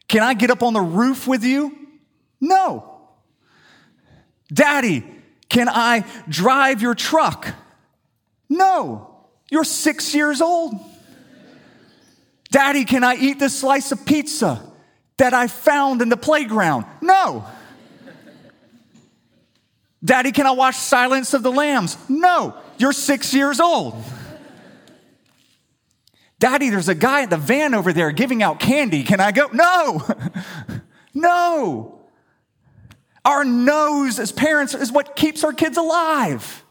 can 0.06 0.22
I 0.22 0.34
get 0.34 0.50
up 0.50 0.62
on 0.62 0.72
the 0.72 0.80
roof 0.80 1.26
with 1.26 1.42
you? 1.42 1.76
No. 2.40 3.08
Daddy, 4.52 5.04
can 5.48 5.68
I 5.68 6.04
drive 6.28 6.80
your 6.80 6.94
truck? 6.94 7.48
No. 8.50 9.06
You're 9.50 9.64
six 9.64 10.14
years 10.14 10.42
old. 10.42 10.74
Daddy, 12.50 12.84
can 12.84 13.04
I 13.04 13.14
eat 13.14 13.38
this 13.38 13.58
slice 13.58 13.92
of 13.92 14.04
pizza 14.04 14.60
that 15.16 15.32
I 15.32 15.46
found 15.46 16.02
in 16.02 16.08
the 16.08 16.16
playground? 16.16 16.84
No. 17.00 17.46
Daddy, 20.04 20.32
can 20.32 20.46
I 20.46 20.50
watch 20.52 20.74
Silence 20.74 21.32
of 21.32 21.42
the 21.42 21.52
Lambs? 21.52 21.96
No. 22.08 22.56
You're 22.78 22.92
six 22.92 23.32
years 23.32 23.60
old. 23.60 24.02
Daddy, 26.38 26.70
there's 26.70 26.88
a 26.88 26.94
guy 26.94 27.22
at 27.22 27.30
the 27.30 27.36
van 27.36 27.74
over 27.74 27.92
there 27.92 28.10
giving 28.10 28.42
out 28.42 28.58
candy. 28.58 29.04
Can 29.04 29.20
I 29.20 29.30
go? 29.30 29.48
No. 29.52 30.02
no. 31.14 32.00
Our 33.24 33.44
no's 33.44 34.18
as 34.18 34.32
parents 34.32 34.74
is 34.74 34.90
what 34.90 35.14
keeps 35.14 35.44
our 35.44 35.52
kids 35.52 35.76
alive. 35.76 36.64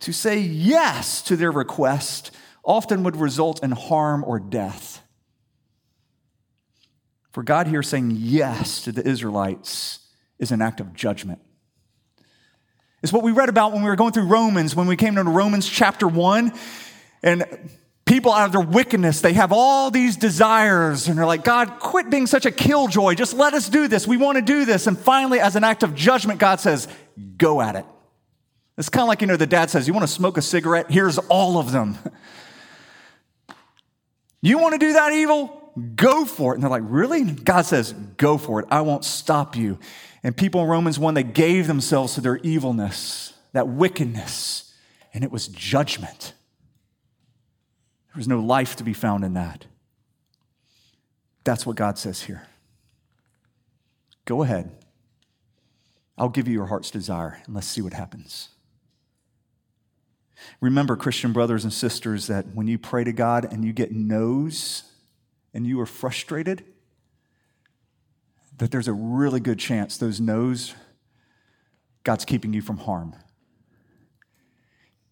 To 0.00 0.12
say 0.12 0.38
yes 0.38 1.22
to 1.22 1.36
their 1.36 1.50
request 1.50 2.30
often 2.64 3.02
would 3.02 3.16
result 3.16 3.62
in 3.62 3.72
harm 3.72 4.24
or 4.24 4.38
death. 4.38 5.02
For 7.32 7.42
God 7.42 7.66
here 7.66 7.82
saying 7.82 8.12
yes 8.16 8.82
to 8.82 8.92
the 8.92 9.06
Israelites 9.06 10.00
is 10.38 10.52
an 10.52 10.62
act 10.62 10.80
of 10.80 10.94
judgment. 10.94 11.40
It's 13.02 13.12
what 13.12 13.22
we 13.22 13.32
read 13.32 13.48
about 13.48 13.72
when 13.72 13.82
we 13.82 13.88
were 13.88 13.96
going 13.96 14.12
through 14.12 14.26
Romans, 14.26 14.74
when 14.74 14.86
we 14.86 14.96
came 14.96 15.14
to 15.14 15.22
Romans 15.22 15.68
chapter 15.68 16.08
1. 16.08 16.52
And 17.22 17.70
people 18.04 18.32
out 18.32 18.46
of 18.46 18.52
their 18.52 18.60
wickedness, 18.60 19.20
they 19.20 19.34
have 19.34 19.52
all 19.52 19.90
these 19.90 20.16
desires, 20.16 21.08
and 21.08 21.18
they're 21.18 21.26
like, 21.26 21.44
God, 21.44 21.78
quit 21.78 22.10
being 22.10 22.26
such 22.26 22.46
a 22.46 22.50
killjoy. 22.50 23.14
Just 23.14 23.34
let 23.34 23.54
us 23.54 23.68
do 23.68 23.86
this. 23.86 24.06
We 24.06 24.16
want 24.16 24.36
to 24.36 24.42
do 24.42 24.64
this. 24.64 24.86
And 24.86 24.98
finally, 24.98 25.40
as 25.40 25.56
an 25.56 25.64
act 25.64 25.82
of 25.82 25.94
judgment, 25.94 26.40
God 26.40 26.60
says, 26.60 26.88
go 27.36 27.60
at 27.60 27.76
it. 27.76 27.84
It's 28.78 28.88
kind 28.88 29.02
of 29.02 29.08
like, 29.08 29.20
you 29.20 29.26
know, 29.26 29.36
the 29.36 29.46
dad 29.46 29.70
says, 29.70 29.88
You 29.88 29.92
want 29.92 30.06
to 30.06 30.12
smoke 30.12 30.38
a 30.38 30.42
cigarette? 30.42 30.90
Here's 30.90 31.18
all 31.18 31.58
of 31.58 31.72
them. 31.72 31.98
You 34.40 34.58
want 34.58 34.74
to 34.74 34.78
do 34.78 34.92
that 34.92 35.12
evil? 35.12 35.72
Go 35.96 36.24
for 36.24 36.52
it. 36.52 36.56
And 36.56 36.62
they're 36.62 36.70
like, 36.70 36.84
Really? 36.84 37.24
God 37.24 37.62
says, 37.62 37.92
Go 37.92 38.38
for 38.38 38.60
it. 38.60 38.66
I 38.70 38.82
won't 38.82 39.04
stop 39.04 39.56
you. 39.56 39.80
And 40.22 40.36
people 40.36 40.62
in 40.62 40.68
Romans 40.68 40.96
1, 40.96 41.14
they 41.14 41.24
gave 41.24 41.66
themselves 41.66 42.14
to 42.14 42.20
their 42.20 42.36
evilness, 42.36 43.32
that 43.52 43.66
wickedness, 43.66 44.72
and 45.12 45.24
it 45.24 45.32
was 45.32 45.48
judgment. 45.48 46.34
There 48.06 48.20
was 48.20 48.28
no 48.28 48.38
life 48.38 48.76
to 48.76 48.84
be 48.84 48.92
found 48.92 49.24
in 49.24 49.34
that. 49.34 49.66
That's 51.42 51.66
what 51.66 51.74
God 51.74 51.98
says 51.98 52.22
here. 52.22 52.46
Go 54.24 54.44
ahead. 54.44 54.70
I'll 56.16 56.28
give 56.28 56.46
you 56.46 56.54
your 56.54 56.66
heart's 56.66 56.92
desire, 56.92 57.42
and 57.44 57.56
let's 57.56 57.66
see 57.66 57.82
what 57.82 57.92
happens. 57.92 58.50
Remember, 60.60 60.96
Christian 60.96 61.32
brothers 61.32 61.64
and 61.64 61.72
sisters, 61.72 62.26
that 62.26 62.46
when 62.54 62.66
you 62.66 62.78
pray 62.78 63.04
to 63.04 63.12
God 63.12 63.52
and 63.52 63.64
you 63.64 63.72
get 63.72 63.92
no's 63.92 64.84
and 65.54 65.66
you 65.66 65.80
are 65.80 65.86
frustrated, 65.86 66.64
that 68.58 68.70
there's 68.70 68.88
a 68.88 68.92
really 68.92 69.40
good 69.40 69.58
chance 69.58 69.96
those 69.96 70.20
no's, 70.20 70.74
God's 72.04 72.24
keeping 72.24 72.52
you 72.52 72.62
from 72.62 72.78
harm. 72.78 73.14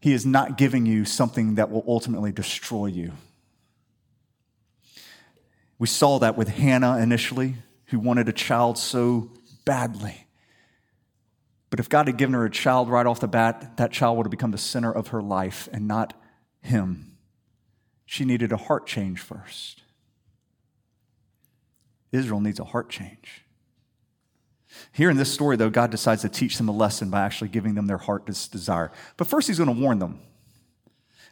He 0.01 0.12
is 0.12 0.27
not 0.27 0.57
giving 0.57 0.87
you 0.87 1.05
something 1.05 1.57
that 1.57 1.71
will 1.71 1.85
ultimately 1.87 2.33
destroy 2.33 2.87
you. 2.87 3.12
We 5.79 5.87
saw 5.87 6.19
that 6.21 6.37
with 6.37 6.49
Hannah 6.49 6.99
initially, 6.99 7.57
who 7.87 7.99
wanted 7.99 8.29
a 8.29 8.33
child 8.33 8.79
so 8.79 9.31
badly. 9.65 10.26
But 11.77 11.81
if 11.85 11.91
God 11.91 12.07
had 12.07 12.17
given 12.17 12.33
her 12.33 12.47
a 12.47 12.51
child 12.51 12.89
right 12.89 13.05
off 13.05 13.21
the 13.21 13.29
bat, 13.29 13.77
that 13.77 13.93
child 13.93 14.17
would 14.17 14.25
have 14.25 14.31
become 14.31 14.51
the 14.51 14.57
center 14.57 14.91
of 14.91 15.09
her 15.09 15.21
life 15.21 15.69
and 15.75 15.87
not 15.87 16.15
him. 16.62 17.19
She 18.07 18.25
needed 18.25 18.51
a 18.51 18.57
heart 18.57 18.87
change 18.87 19.21
first. 19.21 19.83
Israel 22.12 22.41
needs 22.41 22.59
a 22.59 22.65
heart 22.65 22.89
change. 22.89 23.45
Here 24.91 25.11
in 25.11 25.19
this 25.19 25.31
story, 25.31 25.59
though, 25.59 25.69
God 25.69 25.91
decides 25.91 26.23
to 26.23 26.31
teach 26.31 26.57
them 26.57 26.71
a 26.71 26.73
lesson 26.73 27.11
by 27.11 27.21
actually 27.21 27.49
giving 27.49 27.75
them 27.75 27.89
their 27.89 27.99
heart's 27.99 28.49
desire. 28.49 28.91
But 29.19 29.27
first, 29.27 29.47
he's 29.47 29.59
going 29.59 29.75
to 29.75 29.79
warn 29.79 29.99
them. 29.99 30.21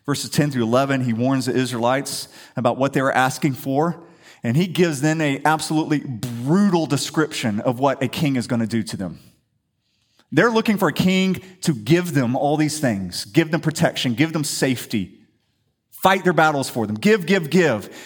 Verses 0.05 0.29
10 0.29 0.51
through 0.51 0.65
11, 0.65 1.05
he 1.05 1.15
warns 1.15 1.47
the 1.47 1.55
Israelites 1.55 2.29
about 2.55 2.77
what 2.77 2.93
they 2.93 3.01
were 3.01 3.17
asking 3.17 3.55
for, 3.55 3.99
and 4.43 4.59
he 4.59 4.67
gives 4.67 5.01
them 5.01 5.23
a 5.23 5.41
absolutely 5.47 6.01
brutal 6.01 6.85
description 6.85 7.61
of 7.61 7.81
what 7.81 8.03
a 8.03 8.09
king 8.09 8.37
is 8.37 8.47
going 8.47 8.61
to 8.61 8.67
do 8.67 8.83
to 8.83 8.99
them. 8.99 9.21
They're 10.35 10.51
looking 10.51 10.79
for 10.79 10.89
a 10.89 10.93
king 10.93 11.41
to 11.61 11.73
give 11.73 12.13
them 12.13 12.35
all 12.35 12.57
these 12.57 12.81
things, 12.81 13.25
give 13.25 13.53
them 13.53 13.61
protection, 13.61 14.15
give 14.15 14.33
them 14.33 14.43
safety, 14.43 15.21
fight 15.91 16.25
their 16.25 16.33
battles 16.33 16.69
for 16.69 16.89
them, 16.89 16.97
give, 16.97 17.25
give, 17.25 17.51
give. 17.51 17.97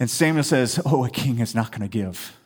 And 0.00 0.10
Samuel 0.10 0.42
says, 0.42 0.80
Oh, 0.84 1.04
a 1.04 1.10
king 1.10 1.38
is 1.38 1.54
not 1.54 1.70
going 1.70 1.88
to 1.88 1.88
give, 1.88 2.36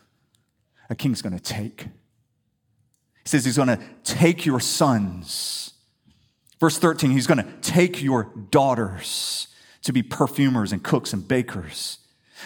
a 0.91 0.95
king's 0.95 1.23
going 1.23 1.33
to 1.33 1.43
take. 1.43 1.85
He 1.85 3.29
says 3.31 3.47
he's 3.47 3.57
going 3.57 3.69
to 3.69 3.81
take 4.05 4.45
your 4.45 4.61
sons. 4.61 5.73
Verse 6.59 6.77
13, 6.77 7.11
he's 7.11 7.27
going 7.27 7.43
to 7.43 7.51
take 7.63 8.03
your 8.03 8.31
daughters 8.51 9.49
to 9.85 9.93
be 9.95 10.03
perfumers 10.03 10.71
and 10.71 10.83
cooks 10.83 11.15
and 11.15 11.27
bakers. 11.27 11.97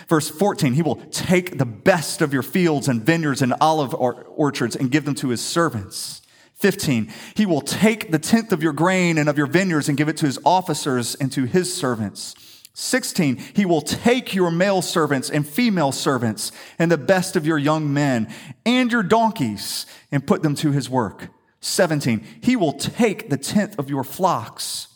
Verse 0.07 0.31
14, 0.31 0.75
he 0.75 0.83
will 0.83 0.97
take 1.11 1.59
the 1.59 1.67
best 1.67 2.23
of 2.23 2.33
your 2.33 2.45
fields 2.45 2.87
and 2.87 3.03
vineyards 3.03 3.43
and 3.43 3.53
olive 3.61 3.93
orchards 3.95 4.77
and 4.77 4.93
give 4.93 5.05
them 5.05 5.17
to 5.17 5.31
his 5.31 5.41
servants. 5.41 6.21
15, 6.65 7.13
he 7.35 7.45
will 7.45 7.61
take 7.61 8.11
the 8.11 8.19
tenth 8.19 8.51
of 8.51 8.63
your 8.63 8.73
grain 8.73 9.19
and 9.19 9.29
of 9.29 9.37
your 9.37 9.47
vineyards 9.47 9.91
and 9.91 9.99
give 9.99 10.09
it 10.09 10.17
to 10.17 10.25
his 10.25 10.39
officers 10.47 11.15
and 11.15 11.31
to 11.31 11.45
his 11.45 11.75
servants. 11.75 12.35
16, 12.73 13.37
he 13.55 13.67
will 13.67 13.83
take 13.83 14.35
your 14.35 14.51
male 14.51 14.81
servants 14.81 15.29
and 15.29 15.47
female 15.47 15.93
servants 15.93 16.53
and 16.79 16.91
the 16.91 16.97
best 16.97 17.37
of 17.37 17.47
your 17.47 17.59
young 17.59 17.93
men 17.93 18.33
and 18.65 18.91
your 18.91 19.03
donkeys 19.03 19.85
and 20.11 20.27
put 20.27 20.43
them 20.43 20.55
to 20.55 20.73
his 20.73 20.89
work. 20.89 21.29
17, 21.61 22.27
he 22.41 22.57
will 22.57 22.73
take 22.73 23.29
the 23.29 23.37
tenth 23.37 23.79
of 23.79 23.91
your 23.91 24.03
flocks 24.03 24.89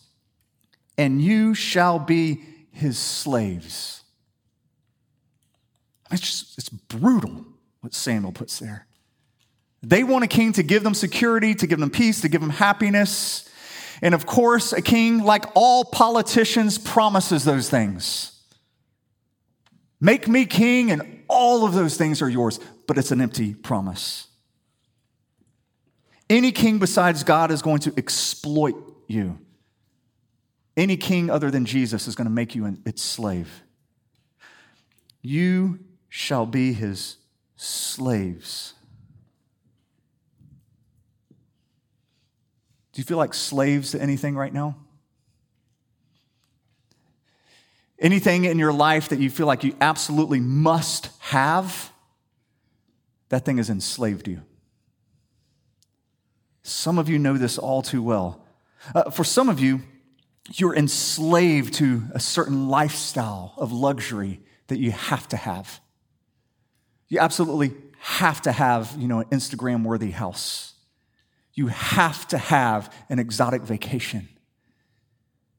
and 0.96 1.20
you 1.20 1.52
shall 1.54 1.98
be 1.98 2.42
his 2.72 2.96
slaves. 2.96 4.04
It's 6.10 6.22
just, 6.22 6.56
it's 6.56 6.70
brutal 6.70 7.44
what 7.82 7.92
Samuel 7.92 8.32
puts 8.32 8.58
there. 8.58 8.87
They 9.82 10.02
want 10.04 10.24
a 10.24 10.26
king 10.26 10.52
to 10.54 10.62
give 10.62 10.82
them 10.82 10.94
security, 10.94 11.54
to 11.54 11.66
give 11.66 11.78
them 11.78 11.90
peace, 11.90 12.20
to 12.22 12.28
give 12.28 12.40
them 12.40 12.50
happiness. 12.50 13.48
And 14.02 14.14
of 14.14 14.26
course, 14.26 14.72
a 14.72 14.82
king, 14.82 15.22
like 15.22 15.44
all 15.54 15.84
politicians, 15.84 16.78
promises 16.78 17.44
those 17.44 17.68
things. 17.70 18.32
Make 20.00 20.28
me 20.28 20.46
king, 20.46 20.90
and 20.90 21.22
all 21.28 21.64
of 21.64 21.74
those 21.74 21.96
things 21.96 22.22
are 22.22 22.28
yours, 22.28 22.60
but 22.86 22.98
it's 22.98 23.10
an 23.10 23.20
empty 23.20 23.54
promise. 23.54 24.28
Any 26.30 26.52
king 26.52 26.78
besides 26.78 27.24
God 27.24 27.50
is 27.50 27.62
going 27.62 27.80
to 27.80 27.92
exploit 27.96 28.74
you. 29.06 29.38
Any 30.76 30.96
king 30.96 31.30
other 31.30 31.50
than 31.50 31.64
Jesus 31.64 32.06
is 32.06 32.14
going 32.14 32.26
to 32.26 32.32
make 32.32 32.54
you 32.54 32.64
an, 32.64 32.82
its 32.84 33.02
slave. 33.02 33.62
You 35.22 35.80
shall 36.08 36.46
be 36.46 36.72
his 36.72 37.16
slaves. 37.56 38.74
Do 42.98 43.00
you 43.02 43.04
feel 43.04 43.16
like 43.16 43.32
slaves 43.32 43.92
to 43.92 44.02
anything 44.02 44.34
right 44.34 44.52
now? 44.52 44.74
Anything 48.00 48.44
in 48.44 48.58
your 48.58 48.72
life 48.72 49.10
that 49.10 49.20
you 49.20 49.30
feel 49.30 49.46
like 49.46 49.62
you 49.62 49.76
absolutely 49.80 50.40
must 50.40 51.10
have? 51.20 51.92
that 53.28 53.44
thing 53.44 53.58
has 53.58 53.70
enslaved 53.70 54.26
you. 54.26 54.42
Some 56.64 56.98
of 56.98 57.08
you 57.08 57.20
know 57.20 57.38
this 57.38 57.56
all 57.56 57.82
too 57.82 58.02
well. 58.02 58.44
Uh, 58.92 59.10
for 59.10 59.22
some 59.22 59.48
of 59.48 59.60
you, 59.60 59.82
you're 60.54 60.74
enslaved 60.74 61.74
to 61.74 62.02
a 62.10 62.18
certain 62.18 62.68
lifestyle 62.68 63.54
of 63.58 63.70
luxury 63.70 64.40
that 64.66 64.80
you 64.80 64.90
have 64.90 65.28
to 65.28 65.36
have. 65.36 65.80
You 67.06 67.20
absolutely 67.20 67.74
have 68.00 68.42
to 68.42 68.50
have, 68.50 68.96
you 68.98 69.06
know, 69.06 69.20
an 69.20 69.26
Instagram 69.26 69.84
worthy 69.84 70.10
house. 70.10 70.74
You 71.58 71.66
have 71.66 72.28
to 72.28 72.38
have 72.38 72.94
an 73.08 73.18
exotic 73.18 73.62
vacation. 73.62 74.28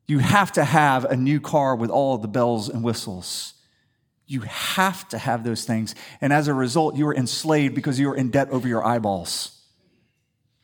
You 0.08 0.20
have 0.20 0.54
to 0.54 0.64
have 0.64 1.04
a 1.04 1.18
new 1.18 1.42
car 1.42 1.76
with 1.76 1.90
all 1.90 2.18
the 2.18 2.30
bells 2.30 2.70
and 2.70 2.86
whistles. 2.86 3.54
You 4.26 4.40
have 4.44 5.10
to 5.10 5.18
have 5.18 5.44
those 5.44 5.66
things. 5.66 5.96
And 6.22 6.32
as 6.32 6.48
a 6.48 6.54
result, 6.54 6.96
you 6.96 7.06
are 7.10 7.14
enslaved 7.14 7.76
because 7.76 8.00
you 8.00 8.10
are 8.12 8.16
in 8.16 8.32
debt 8.32 8.50
over 8.50 8.66
your 8.66 8.82
eyeballs. 8.82 9.62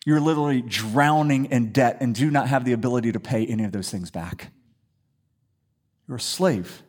You're 0.05 0.21
literally 0.21 0.61
drowning 0.61 1.47
in 1.47 1.73
debt 1.73 1.97
and 1.99 2.15
do 2.15 2.31
not 2.31 2.47
have 2.47 2.63
the 2.63 2.71
ability 2.71 3.11
to 3.11 3.19
pay 3.19 3.45
any 3.45 3.65
of 3.65 3.73
those 3.73 3.91
things 3.91 4.09
back. 4.09 4.53
You're 6.07 6.15
a 6.15 6.21
slave. 6.21 6.81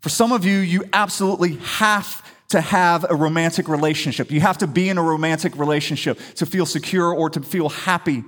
For 0.00 0.08
some 0.08 0.32
of 0.32 0.46
you, 0.46 0.60
you 0.60 0.84
absolutely 0.94 1.56
have 1.56 2.24
to 2.54 2.60
have 2.60 3.04
a 3.10 3.16
romantic 3.16 3.68
relationship. 3.68 4.30
You 4.30 4.40
have 4.40 4.58
to 4.58 4.68
be 4.68 4.88
in 4.88 4.96
a 4.96 5.02
romantic 5.02 5.58
relationship 5.58 6.20
to 6.36 6.46
feel 6.46 6.66
secure 6.66 7.12
or 7.12 7.28
to 7.30 7.40
feel 7.40 7.68
happy. 7.68 8.22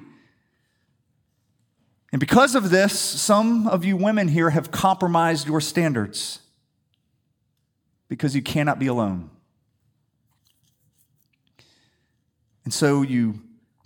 And 2.11 2.19
because 2.19 2.57
of 2.57 2.71
this, 2.71 2.99
some 2.99 3.69
of 3.69 3.85
you 3.85 3.97
women 3.97 4.27
here 4.27 4.51
have 4.51 4.73
compromised 4.73 5.47
your 5.47 5.61
standards 5.61 6.41
because 8.09 8.35
you 8.35 8.43
cannot 8.43 8.81
be 8.81 8.89
alone. 8.89 9.31
And 12.65 12.75
so 12.75 13.03
you 13.03 13.41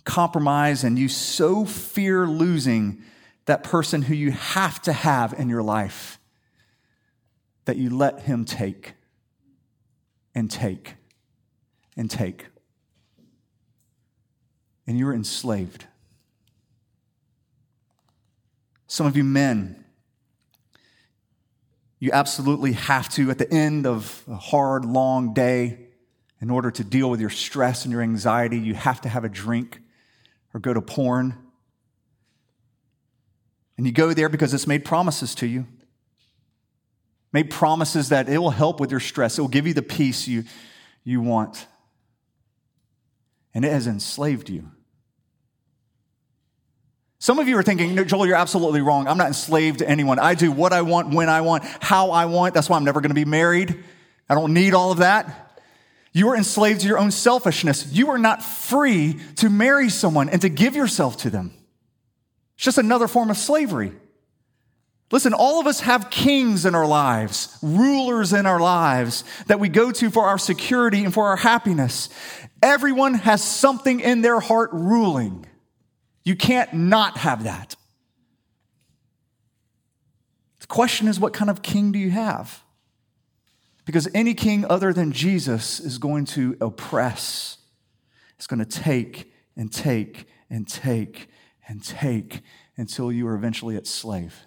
compromise 0.05 0.83
and 0.83 0.97
you 0.97 1.07
so 1.07 1.65
fear 1.65 2.25
losing 2.25 3.03
that 3.45 3.63
person 3.63 4.01
who 4.01 4.15
you 4.15 4.31
have 4.31 4.81
to 4.81 4.93
have 4.93 5.33
in 5.33 5.49
your 5.49 5.61
life 5.61 6.17
that 7.65 7.77
you 7.77 7.95
let 7.95 8.21
him 8.21 8.43
take 8.43 8.95
and 10.33 10.49
take 10.49 10.95
and 11.97 12.09
take. 12.09 12.47
And 14.87 14.97
you're 14.97 15.13
enslaved. 15.13 15.85
Some 18.87 19.05
of 19.05 19.15
you 19.15 19.23
men, 19.23 19.85
you 21.99 22.09
absolutely 22.11 22.73
have 22.73 23.07
to, 23.09 23.29
at 23.29 23.37
the 23.37 23.51
end 23.53 23.85
of 23.85 24.23
a 24.27 24.35
hard, 24.35 24.85
long 24.85 25.33
day, 25.33 25.87
in 26.41 26.49
order 26.49 26.71
to 26.71 26.83
deal 26.83 27.09
with 27.09 27.21
your 27.21 27.29
stress 27.29 27.85
and 27.85 27.91
your 27.91 28.01
anxiety, 28.01 28.57
you 28.57 28.73
have 28.73 28.99
to 29.01 29.09
have 29.09 29.23
a 29.23 29.29
drink 29.29 29.79
or 30.53 30.59
go 30.59 30.73
to 30.73 30.81
porn. 30.81 31.37
And 33.77 33.85
you 33.85 33.91
go 33.93 34.13
there 34.13 34.27
because 34.27 34.53
it's 34.53 34.67
made 34.67 34.83
promises 34.83 35.35
to 35.35 35.47
you. 35.47 35.67
Made 37.33 37.49
promises 37.49 38.09
that 38.09 38.27
it 38.27 38.37
will 38.37 38.49
help 38.49 38.79
with 38.79 38.91
your 38.91 38.99
stress. 38.99 39.37
It 39.37 39.41
will 39.41 39.47
give 39.47 39.67
you 39.67 39.73
the 39.73 39.81
peace 39.81 40.27
you, 40.27 40.43
you 41.03 41.21
want. 41.21 41.65
And 43.53 43.63
it 43.63 43.71
has 43.71 43.87
enslaved 43.87 44.49
you. 44.49 44.69
Some 47.19 47.37
of 47.37 47.47
you 47.47 47.57
are 47.57 47.63
thinking, 47.63 47.93
no, 47.93 48.03
Joel, 48.03 48.25
you're 48.25 48.35
absolutely 48.35 48.81
wrong. 48.81 49.07
I'm 49.07 49.17
not 49.17 49.27
enslaved 49.27 49.79
to 49.79 49.87
anyone. 49.87 50.17
I 50.17 50.33
do 50.33 50.51
what 50.51 50.73
I 50.73 50.81
want, 50.81 51.13
when 51.13 51.29
I 51.29 51.41
want, 51.41 51.63
how 51.79 52.09
I 52.09 52.25
want. 52.25 52.55
That's 52.55 52.67
why 52.67 52.77
I'm 52.77 52.83
never 52.83 52.99
going 52.99 53.11
to 53.11 53.15
be 53.15 53.25
married. 53.25 53.83
I 54.27 54.33
don't 54.33 54.53
need 54.53 54.73
all 54.73 54.91
of 54.91 54.97
that. 54.97 55.59
You 56.13 56.29
are 56.29 56.35
enslaved 56.35 56.81
to 56.81 56.87
your 56.87 56.97
own 56.97 57.11
selfishness. 57.11 57.91
You 57.91 58.09
are 58.09 58.17
not 58.17 58.43
free 58.43 59.19
to 59.37 59.49
marry 59.49 59.89
someone 59.89 60.29
and 60.29 60.41
to 60.41 60.49
give 60.49 60.75
yourself 60.75 61.17
to 61.17 61.29
them. 61.29 61.53
It's 62.55 62.65
just 62.65 62.77
another 62.77 63.07
form 63.07 63.29
of 63.29 63.37
slavery. 63.37 63.93
Listen, 65.11 65.33
all 65.33 65.59
of 65.59 65.67
us 65.67 65.81
have 65.81 66.09
kings 66.09 66.65
in 66.65 66.73
our 66.73 66.87
lives, 66.87 67.57
rulers 67.61 68.31
in 68.31 68.45
our 68.45 68.59
lives 68.59 69.25
that 69.47 69.59
we 69.59 69.67
go 69.67 69.91
to 69.91 70.09
for 70.09 70.25
our 70.25 70.37
security 70.37 71.03
and 71.03 71.13
for 71.13 71.27
our 71.27 71.35
happiness. 71.35 72.07
Everyone 72.63 73.15
has 73.15 73.43
something 73.43 73.99
in 73.99 74.21
their 74.21 74.39
heart 74.39 74.69
ruling. 74.71 75.45
You 76.23 76.35
can't 76.35 76.73
not 76.73 77.17
have 77.17 77.43
that. 77.43 77.75
The 80.59 80.67
question 80.67 81.09
is, 81.09 81.19
what 81.19 81.33
kind 81.33 81.49
of 81.49 81.61
king 81.61 81.91
do 81.91 81.99
you 81.99 82.11
have? 82.11 82.63
Because 83.83 84.07
any 84.13 84.33
king 84.33 84.63
other 84.63 84.93
than 84.93 85.11
Jesus 85.11 85.81
is 85.81 85.97
going 85.97 86.25
to 86.25 86.55
oppress, 86.61 87.57
it's 88.37 88.47
going 88.47 88.63
to 88.63 88.65
take 88.65 89.33
and 89.57 89.73
take 89.73 90.27
and 90.49 90.65
take 90.65 91.27
and 91.67 91.83
take 91.83 92.41
until 92.77 93.11
you 93.11 93.27
are 93.27 93.35
eventually 93.35 93.75
its 93.75 93.89
slave. 93.89 94.45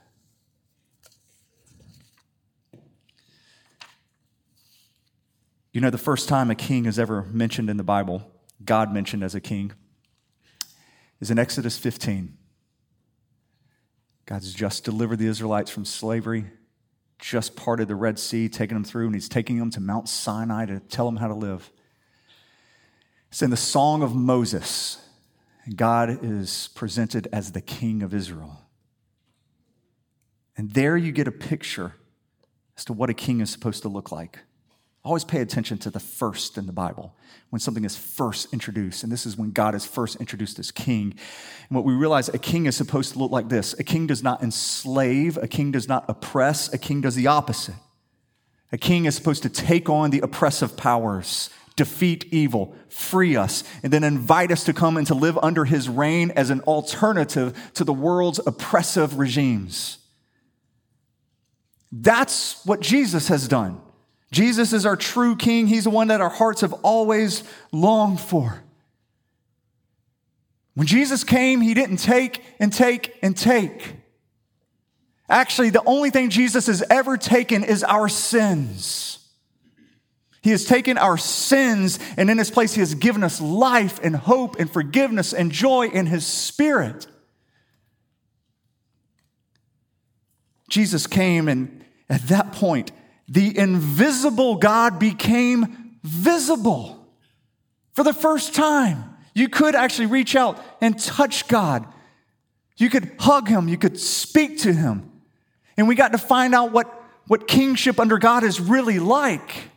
You 5.75 5.83
know, 5.83 5.91
the 5.91 5.99
first 5.99 6.27
time 6.29 6.51
a 6.51 6.55
king 6.55 6.87
is 6.87 6.99
ever 6.99 7.25
mentioned 7.25 7.69
in 7.69 7.77
the 7.77 7.85
Bible, 7.85 8.31
God 8.65 8.95
mentioned 8.95 9.23
as 9.23 9.35
a 9.35 9.41
king, 9.41 9.73
is 11.21 11.31
in 11.31 11.39
Exodus 11.39 11.77
15. 11.77 12.39
God's 14.25 14.55
just 14.55 14.85
delivered 14.85 15.19
the 15.19 15.27
Israelites 15.27 15.71
from 15.71 15.85
slavery 15.85 16.47
just 17.19 17.57
parted 17.57 17.89
the 17.89 17.95
Red 17.95 18.19
Sea, 18.19 18.49
taking 18.49 18.75
them 18.75 18.85
through, 18.85 19.07
and 19.07 19.15
he's 19.15 19.29
taking 19.29 19.59
them 19.59 19.71
to 19.71 19.81
Mount 19.81 20.09
Sinai 20.09 20.67
to 20.67 20.81
tell 20.81 21.07
them 21.07 21.17
how 21.17 21.29
to 21.29 21.35
live. 21.35 21.71
It's 23.31 23.43
in 23.43 23.51
the 23.51 23.57
Song 23.57 24.03
of 24.03 24.15
Moses. 24.15 24.99
God 25.75 26.23
is 26.23 26.69
presented 26.75 27.29
as 27.33 27.53
the 27.53 27.61
King 27.61 28.03
of 28.03 28.13
Israel. 28.13 28.61
And 30.57 30.73
there 30.73 30.97
you 30.97 31.13
get 31.13 31.27
a 31.27 31.33
picture 31.33 31.95
as 32.77 32.85
to 32.85 32.93
what 32.93 33.11
a 33.11 33.15
king 33.15 33.41
is 33.41 33.51
supposed 33.51 33.83
to 33.83 33.89
look 33.89 34.13
like. 34.13 34.41
Always 35.05 35.25
pay 35.25 35.41
attention 35.41 35.77
to 35.79 35.91
the 35.91 36.01
first 36.01 36.57
in 36.57 36.67
the 36.67 36.73
Bible 36.73 37.15
when 37.51 37.61
something 37.61 37.85
is 37.85 37.95
first 37.95 38.53
introduced. 38.55 39.03
And 39.03 39.13
this 39.13 39.27
is 39.27 39.37
when 39.37 39.51
God 39.51 39.75
is 39.75 39.85
first 39.85 40.17
introduced 40.17 40.59
as 40.59 40.71
king. 40.71 41.15
And 41.69 41.77
what 41.77 41.85
we 41.85 41.93
realize 41.93 42.31
a 42.31 42.39
king 42.39 42.65
is 42.65 42.75
supposed 42.75 43.13
to 43.13 43.19
look 43.19 43.31
like 43.31 43.51
this 43.51 43.75
a 43.79 43.85
king 43.85 44.07
does 44.07 44.23
not 44.23 44.43
enslave, 44.43 45.37
a 45.37 45.47
king 45.47 45.71
does 45.71 45.89
not 45.89 46.07
oppress, 46.09 46.73
a 46.73 46.79
king 46.79 47.03
does 47.03 47.15
the 47.15 47.27
opposite. 47.27 47.75
A 48.73 48.79
king 48.79 49.05
is 49.05 49.15
supposed 49.15 49.43
to 49.43 49.51
take 49.51 49.91
on 49.91 50.09
the 50.09 50.21
oppressive 50.21 50.75
powers, 50.75 51.51
defeat 51.77 52.25
evil, 52.33 52.75
free 52.89 53.37
us, 53.37 53.63
and 53.83 53.93
then 53.93 54.03
invite 54.03 54.51
us 54.51 54.65
to 54.65 54.73
come 54.73 54.97
and 54.97 55.07
to 55.07 55.15
live 55.15 55.39
under 55.43 55.67
his 55.67 55.87
reign 55.87 56.31
as 56.31 56.49
an 56.49 56.61
alternative 56.63 57.73
to 57.75 57.85
the 57.85 57.93
world's 57.93 58.41
oppressive 58.47 59.19
regimes. 59.19 59.99
That's 61.93 62.65
what 62.65 62.81
Jesus 62.81 63.29
has 63.29 63.47
done. 63.47 63.81
Jesus 64.35 64.73
is 64.73 64.85
our 64.85 64.97
true 64.97 65.37
king. 65.37 65.69
He's 65.69 65.85
the 65.85 65.91
one 65.91 66.09
that 66.09 66.21
our 66.21 66.29
hearts 66.29 66.63
have 66.63 66.73
always 66.83 67.45
longed 67.71 68.21
for. 68.21 68.65
When 70.75 70.89
Jesus 70.89 71.23
came, 71.23 71.61
he 71.61 71.73
didn't 71.73 71.99
take 71.99 72.43
and 72.59 72.73
take 72.73 73.17
and 73.23 73.37
take. 73.37 73.95
Actually, 75.29 75.71
the 75.71 75.85
only 75.87 76.11
thing 76.11 76.31
Jesus 76.31 76.67
has 76.67 76.83
ever 76.91 77.17
taken 77.17 77.63
is 77.63 77.85
our 77.85 78.09
sins. 78.09 79.21
He 80.43 80.51
has 80.51 80.65
taken 80.65 80.99
our 80.99 81.17
sins, 81.17 82.01
and 82.17 82.29
in 82.29 82.37
his 82.37 82.51
place, 82.51 82.75
he 82.75 82.81
has 82.81 82.97
given 82.97 83.23
us 83.23 83.41
life 83.41 84.01
and 84.03 84.17
hope 84.17 84.59
and 84.59 84.69
forgiveness 84.69 85.33
and 85.33 85.53
joy 85.53 85.87
in 85.87 86.07
his 86.07 86.27
spirit. 86.27 87.07
Jesus 90.69 91.07
came, 91.07 91.47
and 91.47 91.85
at 92.11 92.23
that 92.29 92.53
point, 92.53 92.91
the 93.29 93.57
invisible 93.57 94.57
God 94.57 94.99
became 94.99 95.97
visible 96.03 97.07
for 97.93 98.05
the 98.05 98.13
first 98.13 98.55
time. 98.55 99.17
You 99.35 99.49
could 99.49 99.75
actually 99.75 100.07
reach 100.07 100.37
out 100.37 100.63
and 100.81 100.99
touch 100.99 101.49
God. 101.49 101.87
You 102.77 102.91
could 102.91 103.13
hug 103.19 103.49
him, 103.49 103.69
you 103.69 103.79
could 103.79 103.99
speak 103.99 104.61
to 104.61 104.73
him. 104.73 105.11
And 105.77 105.89
we 105.89 105.95
got 105.95 106.13
to 106.13 106.19
find 106.19 106.55
out 106.55 106.73
what, 106.73 107.03
what 107.27 107.49
kingship 107.49 107.99
under 107.99 108.19
God 108.19 108.45
is 108.45 108.61
really 108.61 108.99
like. 108.99 109.71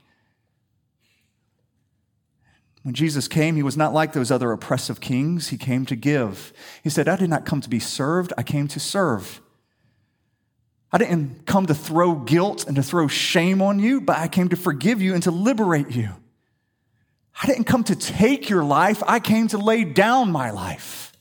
When 2.83 2.93
Jesus 2.93 3.27
came, 3.27 3.55
he 3.55 3.63
was 3.63 3.75
not 3.75 3.93
like 3.93 4.13
those 4.13 4.31
other 4.31 4.51
oppressive 4.51 5.01
kings. 5.01 5.49
He 5.49 5.57
came 5.57 5.85
to 5.87 5.95
give. 5.95 6.53
He 6.83 6.89
said, 6.89 7.07
I 7.07 7.17
did 7.17 7.29
not 7.29 7.45
come 7.45 7.61
to 7.61 7.69
be 7.69 7.79
served, 7.79 8.31
I 8.37 8.43
came 8.43 8.67
to 8.69 8.79
serve. 8.79 9.41
I 10.91 10.97
didn't 10.97 11.45
come 11.45 11.65
to 11.65 11.75
throw 11.75 12.15
guilt 12.15 12.65
and 12.65 12.75
to 12.77 12.83
throw 12.83 13.07
shame 13.07 13.61
on 13.61 13.79
you, 13.79 13.99
but 13.99 14.17
I 14.17 14.27
came 14.27 14.49
to 14.49 14.55
forgive 14.55 15.01
you 15.01 15.13
and 15.13 15.23
to 15.23 15.31
liberate 15.31 15.91
you. 15.91 16.09
I 17.41 17.45
didn't 17.45 17.65
come 17.65 17.83
to 17.85 17.95
take 17.95 18.49
your 18.49 18.63
life, 18.63 19.03
I 19.05 19.19
came 19.19 19.47
to 19.49 19.57
lay 19.57 19.83
down 19.83 20.31
my 20.31 20.51
life 20.51 21.11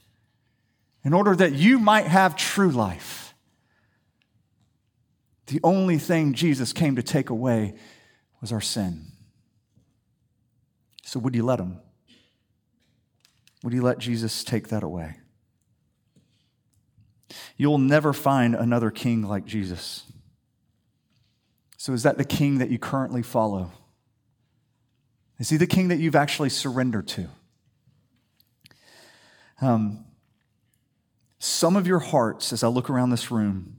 in 1.05 1.13
order 1.13 1.37
that 1.37 1.53
you 1.53 1.79
might 1.79 2.07
have 2.07 2.37
true 2.37 2.71
life. 2.71 3.35
The 5.47 5.61
only 5.63 5.99
thing 5.99 6.35
Jesus 6.35 6.73
came 6.73 6.97
to 6.97 7.03
take 7.03 7.31
away 7.31 7.75
was 8.41 8.53
our 8.53 8.61
sin. 8.61 9.13
So, 11.05 11.21
would 11.21 11.37
you 11.37 11.45
let 11.45 11.61
him? 11.61 11.79
Would 13.63 13.73
you 13.73 13.83
let 13.83 13.99
Jesus 13.99 14.43
take 14.43 14.69
that 14.69 14.83
away? 14.83 15.17
You'll 17.57 17.79
never 17.79 18.13
find 18.13 18.55
another 18.55 18.91
king 18.91 19.23
like 19.23 19.45
Jesus. 19.45 20.05
So, 21.77 21.93
is 21.93 22.03
that 22.05 22.19
the 22.19 22.25
king 22.25 22.59
that 22.59 22.71
you 22.71 22.79
currently 22.79 23.23
follow? 23.23 23.71
Is 25.39 25.51
he 25.51 25.57
the 25.57 25.67
king 25.67 25.89
that 25.89 25.99
you've 25.99 26.17
actually 26.17 26.49
surrendered 26.49 27.09
to? 27.09 27.29
Um, 29.61 30.05
some 31.39 31.77
of 31.77 31.87
your 31.87 31.99
hearts, 31.99 32.53
as 32.53 32.63
I 32.63 32.69
look 32.69 32.89
around 32.91 33.11
this 33.11 33.31
room, 33.31 33.77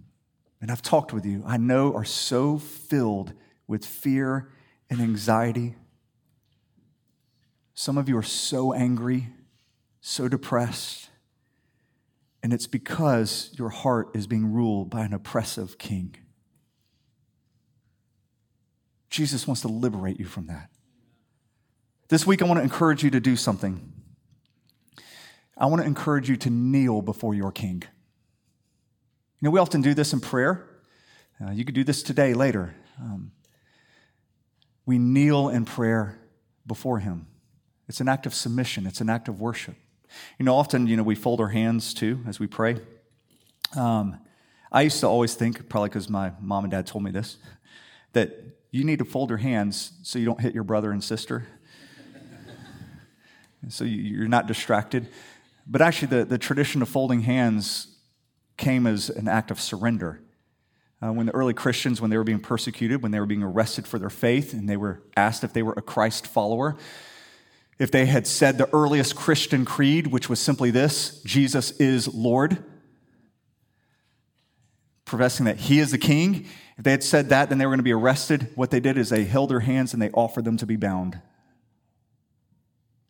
and 0.62 0.72
I've 0.72 0.82
talked 0.82 1.14
with 1.14 1.26
you, 1.26 1.44
I 1.46 1.58
know 1.58 1.94
are 1.94 2.06
so 2.06 2.58
filled 2.58 3.34
with 3.68 3.86
fear 3.86 4.50
and 4.90 5.02
anxiety. 5.02 5.76
Some 7.74 7.98
of 7.98 8.08
you 8.08 8.18
are 8.18 8.24
so 8.24 8.74
angry, 8.74 9.30
so 10.02 10.28
depressed, 10.28 11.07
and 12.48 12.54
it's 12.54 12.66
because 12.66 13.52
your 13.60 13.68
heart 13.68 14.12
is 14.14 14.26
being 14.26 14.54
ruled 14.54 14.90
by 14.90 15.04
an 15.04 15.12
oppressive 15.12 15.78
king. 15.78 16.16
Jesus 19.10 19.46
wants 19.46 19.64
to 19.64 19.68
liberate 19.68 20.18
you 20.18 20.24
from 20.24 20.48
that. 20.48 20.70
This 22.08 22.26
week, 22.26 22.42
I 22.42 22.46
want 22.46 22.60
to 22.60 22.64
encourage 22.64 23.04
you 23.04 23.10
to 23.10 23.20
do 23.20 23.36
something. 23.36 23.92
I 25.58 25.66
want 25.66 25.82
to 25.82 25.86
encourage 25.86 26.30
you 26.30 26.38
to 26.38 26.50
kneel 26.50 27.02
before 27.02 27.34
your 27.34 27.52
king. 27.52 27.84
You 27.84 29.46
know, 29.46 29.52
we 29.52 29.60
often 29.60 29.82
do 29.82 29.94
this 29.94 30.14
in 30.14 30.22
prayer. 30.22 30.70
Uh, 31.46 31.52
you 31.52 31.66
could 31.66 31.76
do 31.76 31.84
this 31.84 32.02
today, 32.02 32.34
later. 32.34 32.74
Um, 32.98 33.34
we 34.86 34.98
kneel 34.98 35.50
in 35.50 35.66
prayer 35.66 36.18
before 36.66 37.00
him. 37.00 37.28
It's 37.90 38.00
an 38.00 38.08
act 38.08 38.26
of 38.26 38.34
submission, 38.34 38.88
it's 38.88 39.02
an 39.02 39.10
act 39.10 39.28
of 39.28 39.42
worship. 39.42 39.76
You 40.40 40.46
know, 40.46 40.56
often, 40.56 40.88
you 40.88 40.98
know, 40.98 41.04
we 41.04 41.16
fold 41.16 41.40
our 41.42 41.50
hands 41.50 41.94
too 41.94 42.22
as 42.28 42.40
we 42.40 42.48
pray. 42.48 42.78
Um, 43.76 44.20
I 44.72 44.82
used 44.82 45.00
to 45.02 45.08
always 45.08 45.36
think, 45.36 45.70
probably 45.70 45.90
because 45.90 46.10
my 46.10 46.32
mom 46.40 46.64
and 46.64 46.72
dad 46.72 46.88
told 46.88 47.04
me 47.04 47.12
this, 47.12 47.38
that 48.14 48.36
you 48.72 48.84
need 48.84 49.00
to 49.00 49.06
fold 49.06 49.30
your 49.30 49.38
hands 49.38 49.94
so 50.04 50.20
you 50.20 50.26
don't 50.26 50.42
hit 50.42 50.54
your 50.54 50.64
brother 50.64 50.92
and 50.92 51.04
sister. 51.04 51.48
so 53.70 53.84
you're 53.84 54.28
not 54.28 54.48
distracted. 54.48 55.08
But 55.66 55.82
actually, 55.82 56.10
the, 56.10 56.26
the 56.26 56.38
tradition 56.38 56.82
of 56.82 56.90
folding 56.90 57.22
hands 57.22 57.88
came 58.58 58.88
as 58.88 59.10
an 59.10 59.28
act 59.28 59.52
of 59.52 59.60
surrender. 59.60 60.22
Uh, 61.02 61.14
when 61.14 61.28
the 61.28 61.36
early 61.36 61.54
Christians, 61.54 62.02
when 62.02 62.10
they 62.10 62.18
were 62.18 62.24
being 62.24 62.40
persecuted, 62.40 63.04
when 63.04 63.12
they 63.12 63.20
were 63.20 63.26
being 63.28 63.44
arrested 63.44 63.86
for 63.86 64.00
their 64.00 64.10
faith, 64.10 64.54
and 64.54 64.68
they 64.68 64.78
were 64.78 65.04
asked 65.16 65.44
if 65.44 65.54
they 65.54 65.62
were 65.62 65.74
a 65.78 65.82
Christ 65.82 66.26
follower, 66.26 66.76
if 67.80 67.92
they 67.92 68.06
had 68.06 68.26
said 68.26 68.58
the 68.58 68.74
earliest 68.74 69.16
Christian 69.16 69.66
creed, 69.66 70.08
which 70.08 70.30
was 70.30 70.40
simply 70.40 70.72
this 70.72 71.22
Jesus 71.24 71.72
is 71.72 72.14
Lord, 72.14 72.64
professing 75.06 75.46
that 75.46 75.58
He 75.58 75.80
is 75.80 75.92
the 75.92 75.98
King, 75.98 76.46
if 76.78 76.84
they 76.84 76.92
had 76.92 77.04
said 77.04 77.30
that, 77.30 77.50
then 77.50 77.58
they 77.58 77.66
were 77.66 77.72
going 77.72 77.80
to 77.80 77.84
be 77.84 77.94
arrested. 77.94 78.52
What 78.56 78.72
they 78.72 78.80
did 78.80 78.98
is 78.98 79.10
they 79.10 79.24
held 79.24 79.50
their 79.50 79.62
hands 79.62 79.94
and 79.94 80.02
they 80.02 80.12
offered 80.12 80.46
them 80.46 80.58
to 80.58 80.66
be 80.66 80.76
bound. 80.76 81.20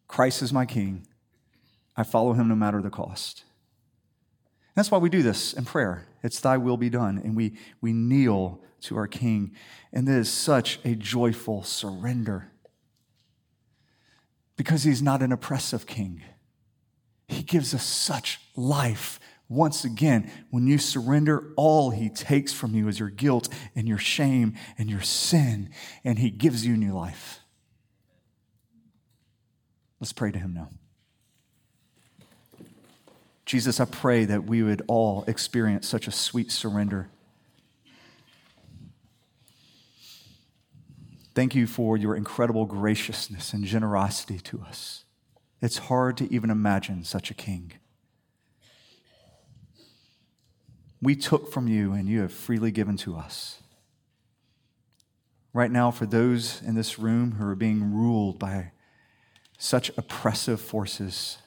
Christ 0.08 0.42
is 0.42 0.54
my 0.54 0.66
King. 0.66 1.06
I 1.96 2.04
follow 2.04 2.34
Him 2.34 2.48
no 2.48 2.56
matter 2.56 2.82
the 2.82 2.90
cost. 2.90 3.44
That's 4.76 4.92
why 4.92 5.00
we 5.00 5.10
do 5.10 5.24
this 5.24 5.54
in 5.54 5.66
prayer. 5.66 6.06
It's 6.24 6.40
thy 6.40 6.58
will 6.58 6.78
be 6.78 6.90
done. 6.90 7.18
And 7.18 7.36
we, 7.36 7.58
we 7.82 7.94
kneel 7.94 8.62
to 8.82 8.96
our 8.96 9.08
King. 9.08 9.52
And 9.92 10.08
this 10.08 10.28
is 10.28 10.34
such 10.34 10.80
a 10.86 10.94
joyful 10.94 11.64
surrender 11.64 12.52
because 14.58 14.84
he's 14.84 15.02
not 15.02 15.22
an 15.22 15.32
oppressive 15.32 15.86
king. 15.86 16.22
He 17.28 17.44
gives 17.44 17.74
us 17.74 17.86
such 17.86 18.40
life. 18.56 19.20
Once 19.48 19.86
again, 19.86 20.30
when 20.50 20.68
you 20.68 20.78
surrender, 20.78 21.54
all 21.56 21.92
he 21.92 22.10
takes 22.10 22.52
from 22.52 22.76
you 22.76 22.88
is 22.90 23.00
your 23.00 23.10
guilt 23.10 23.48
and 23.76 23.88
your 23.88 23.98
shame 23.98 24.56
and 24.78 24.90
your 24.90 25.02
sin, 25.02 25.70
and 26.04 26.20
he 26.20 26.30
gives 26.30 26.66
you 26.66 26.76
new 26.76 26.94
life. 26.94 27.40
Let's 30.02 30.14
pray 30.14 30.32
to 30.32 30.40
him 30.40 30.54
now. 30.54 30.70
Jesus, 33.46 33.80
I 33.80 33.86
pray 33.86 34.26
that 34.26 34.44
we 34.44 34.62
would 34.62 34.82
all 34.88 35.24
experience 35.26 35.88
such 35.88 36.08
a 36.08 36.12
sweet 36.12 36.52
surrender. 36.52 37.08
Thank 41.38 41.54
you 41.54 41.68
for 41.68 41.98
your 41.98 42.16
incredible 42.16 42.66
graciousness 42.66 43.54
and 43.54 43.64
generosity 43.64 44.40
to 44.40 44.64
us. 44.68 45.04
It's 45.62 45.78
hard 45.78 46.18
to 46.18 46.34
even 46.34 46.50
imagine 46.50 47.04
such 47.04 47.30
a 47.30 47.36
king. 47.36 47.74
We 51.00 51.16
took 51.16 51.54
from 51.54 51.68
you 51.68 51.94
and 51.94 52.10
you 52.10 52.22
have 52.22 52.34
freely 52.34 52.72
given 52.72 52.98
to 52.98 53.16
us. 53.16 53.62
Right 55.54 55.70
now, 55.70 55.92
for 55.92 56.08
those 56.08 56.60
in 56.64 56.74
this 56.74 56.98
room 56.98 57.34
who 57.34 57.46
are 57.46 57.54
being 57.54 57.94
ruled 57.94 58.40
by 58.40 58.72
such 59.60 59.96
oppressive 59.96 60.60
forces, 60.60 61.38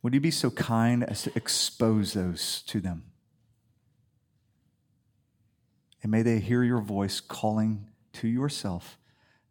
would 0.00 0.14
you 0.14 0.20
be 0.20 0.30
so 0.30 0.48
kind 0.48 1.04
as 1.04 1.20
to 1.24 1.32
expose 1.36 2.14
those 2.14 2.62
to 2.68 2.80
them? 2.80 3.04
And 6.02 6.10
may 6.10 6.22
they 6.22 6.38
hear 6.38 6.62
your 6.62 6.80
voice 6.80 7.20
calling 7.20 7.88
to 8.16 8.28
yourself 8.28 8.98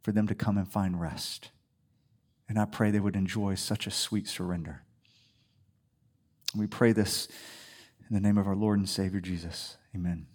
for 0.02 0.12
them 0.12 0.28
to 0.28 0.36
come 0.36 0.58
and 0.58 0.68
find 0.68 1.00
rest. 1.00 1.52
And 2.48 2.60
I 2.60 2.66
pray 2.66 2.92
they 2.92 3.00
would 3.00 3.16
enjoy 3.16 3.56
such 3.56 3.88
a 3.88 3.92
sweet 3.92 4.28
surrender. 4.28 4.84
We 6.56 6.68
pray 6.68 6.92
this 6.92 7.28
in 8.08 8.14
the 8.14 8.22
name 8.22 8.38
of 8.38 8.48
our 8.48 8.56
Lord 8.56 8.78
and 8.78 8.88
Savior 8.88 9.20
Jesus. 9.20 9.78
Amen. 9.96 10.28